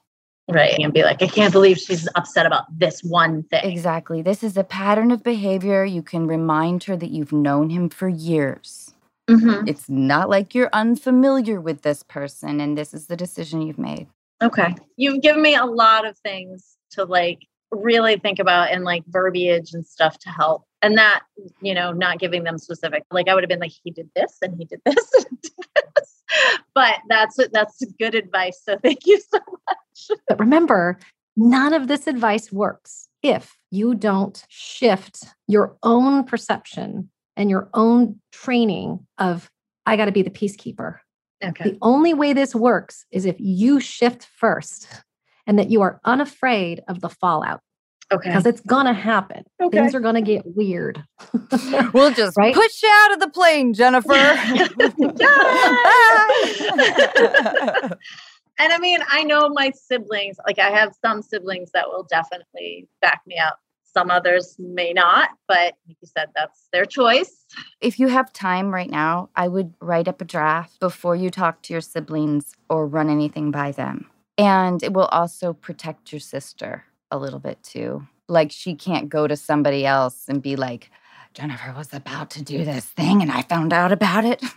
[0.49, 0.79] right.
[0.79, 3.65] And be like, I can't believe she's upset about this one thing.
[3.65, 4.23] Exactly.
[4.23, 5.85] This is a pattern of behavior.
[5.85, 8.92] You can remind her that you've known him for years.
[9.33, 9.69] Mhm.
[9.69, 14.09] It's not like you're unfamiliar with this person and this is the decision you've made.
[14.43, 14.75] Okay.
[14.97, 19.73] You've given me a lot of things to like really think about and like verbiage
[19.73, 20.65] and stuff to help.
[20.83, 21.23] And that,
[21.63, 23.05] you know, not giving them specific.
[23.11, 25.53] Like I would have been like, he did this and he did this and did
[25.97, 26.23] this.
[26.75, 28.61] But that's that's good advice.
[28.63, 30.19] So thank you so much.
[30.29, 30.99] But remember,
[31.37, 38.21] none of this advice works if you don't shift your own perception and your own
[38.33, 39.51] training of,
[39.87, 40.99] I got to be the peacekeeper.
[41.45, 41.71] Okay.
[41.73, 44.89] The only way this works is if you shift first
[45.47, 47.61] and that you are unafraid of the fallout
[48.13, 48.29] Okay.
[48.29, 49.43] because it's going to happen.
[49.61, 49.79] Okay.
[49.79, 51.03] Things are going to get weird.
[51.95, 52.55] We'll just Right?
[52.55, 54.13] push you out of the plane, Jennifer.
[58.59, 62.87] And I mean, I know my siblings, like I have some siblings that will definitely
[63.01, 63.59] back me up.
[63.95, 67.45] Some others may not, but like you said, that's their choice.
[67.81, 71.63] if you have time right now, I would write up a draft before you talk
[71.63, 74.07] to your siblings or run anything by them.
[74.39, 78.07] And it will also protect your sister a little bit too.
[78.29, 80.91] Like she can't go to somebody else and be like,
[81.35, 84.43] Jennifer was about to do this thing and I found out about it.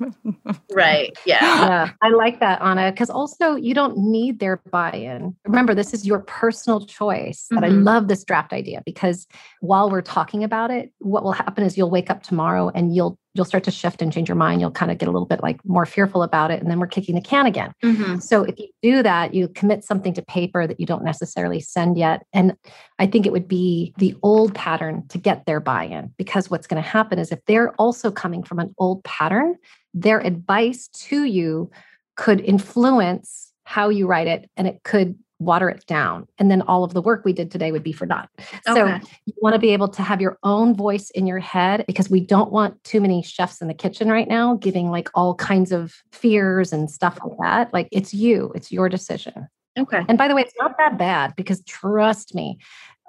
[0.73, 1.15] Right.
[1.26, 1.61] Yeah.
[1.61, 5.36] yeah, I like that, Anna, because also you don't need their buy in.
[5.45, 7.47] Remember, this is your personal choice.
[7.51, 7.84] But I Mhm.
[7.86, 9.26] love this draft idea because
[9.61, 13.17] while we're talking about it, what will happen is you'll wake up tomorrow and you'll
[13.36, 14.61] you'll start to shift and change your mind.
[14.61, 16.61] You'll kind of get a little bit like more fearful about it.
[16.61, 17.73] And then we're kicking the can again.
[17.83, 18.23] Mhm.
[18.23, 21.97] So if you do that, you commit something to paper that you don't necessarily send
[21.97, 22.25] yet.
[22.33, 22.55] And
[22.97, 26.65] I think it would be the old pattern to get their buy in because what's
[26.65, 29.55] going to happen is if they're also coming from an old pattern,
[29.93, 31.69] their advice to you
[32.15, 36.27] could influence how you write it and it could water it down.
[36.39, 38.29] And then all of the work we did today would be for naught.
[38.65, 39.01] So Okay.
[39.25, 42.21] you want to be able to have your own voice in your head because we
[42.21, 45.93] don't want too many chefs in the kitchen right now giving like all kinds of
[46.11, 47.73] fears and stuff like that.
[47.73, 49.47] Like it's you, it's your decision.
[49.77, 50.05] Okay.
[50.07, 52.57] And by the way, it's not that bad because trust me,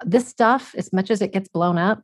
[0.05, 2.03] this stuff, as much as it gets blown up,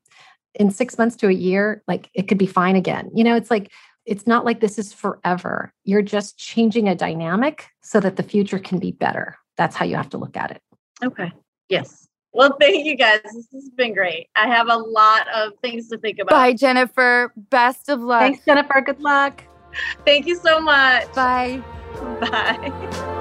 [0.55, 3.09] in six months to a year, like it could be fine again.
[3.13, 3.71] You know, it's like,
[4.05, 5.74] it's not like this is forever.
[5.84, 9.36] You're just changing a dynamic so that the future can be better.
[9.58, 10.62] That's how you have to look at it.
[11.04, 11.32] Okay.
[11.70, 12.08] Yes.
[12.34, 13.22] Well, thank you guys.
[13.24, 14.28] This has been great.
[14.36, 16.32] I have a lot of things to think about.
[16.32, 17.32] Bye, Jennifer.
[17.36, 18.22] Best of luck.
[18.22, 18.82] Thanks, Jennifer.
[18.82, 19.43] Good luck.
[20.06, 21.12] Thank you so much.
[21.14, 21.62] Bye.
[22.20, 23.20] Bye.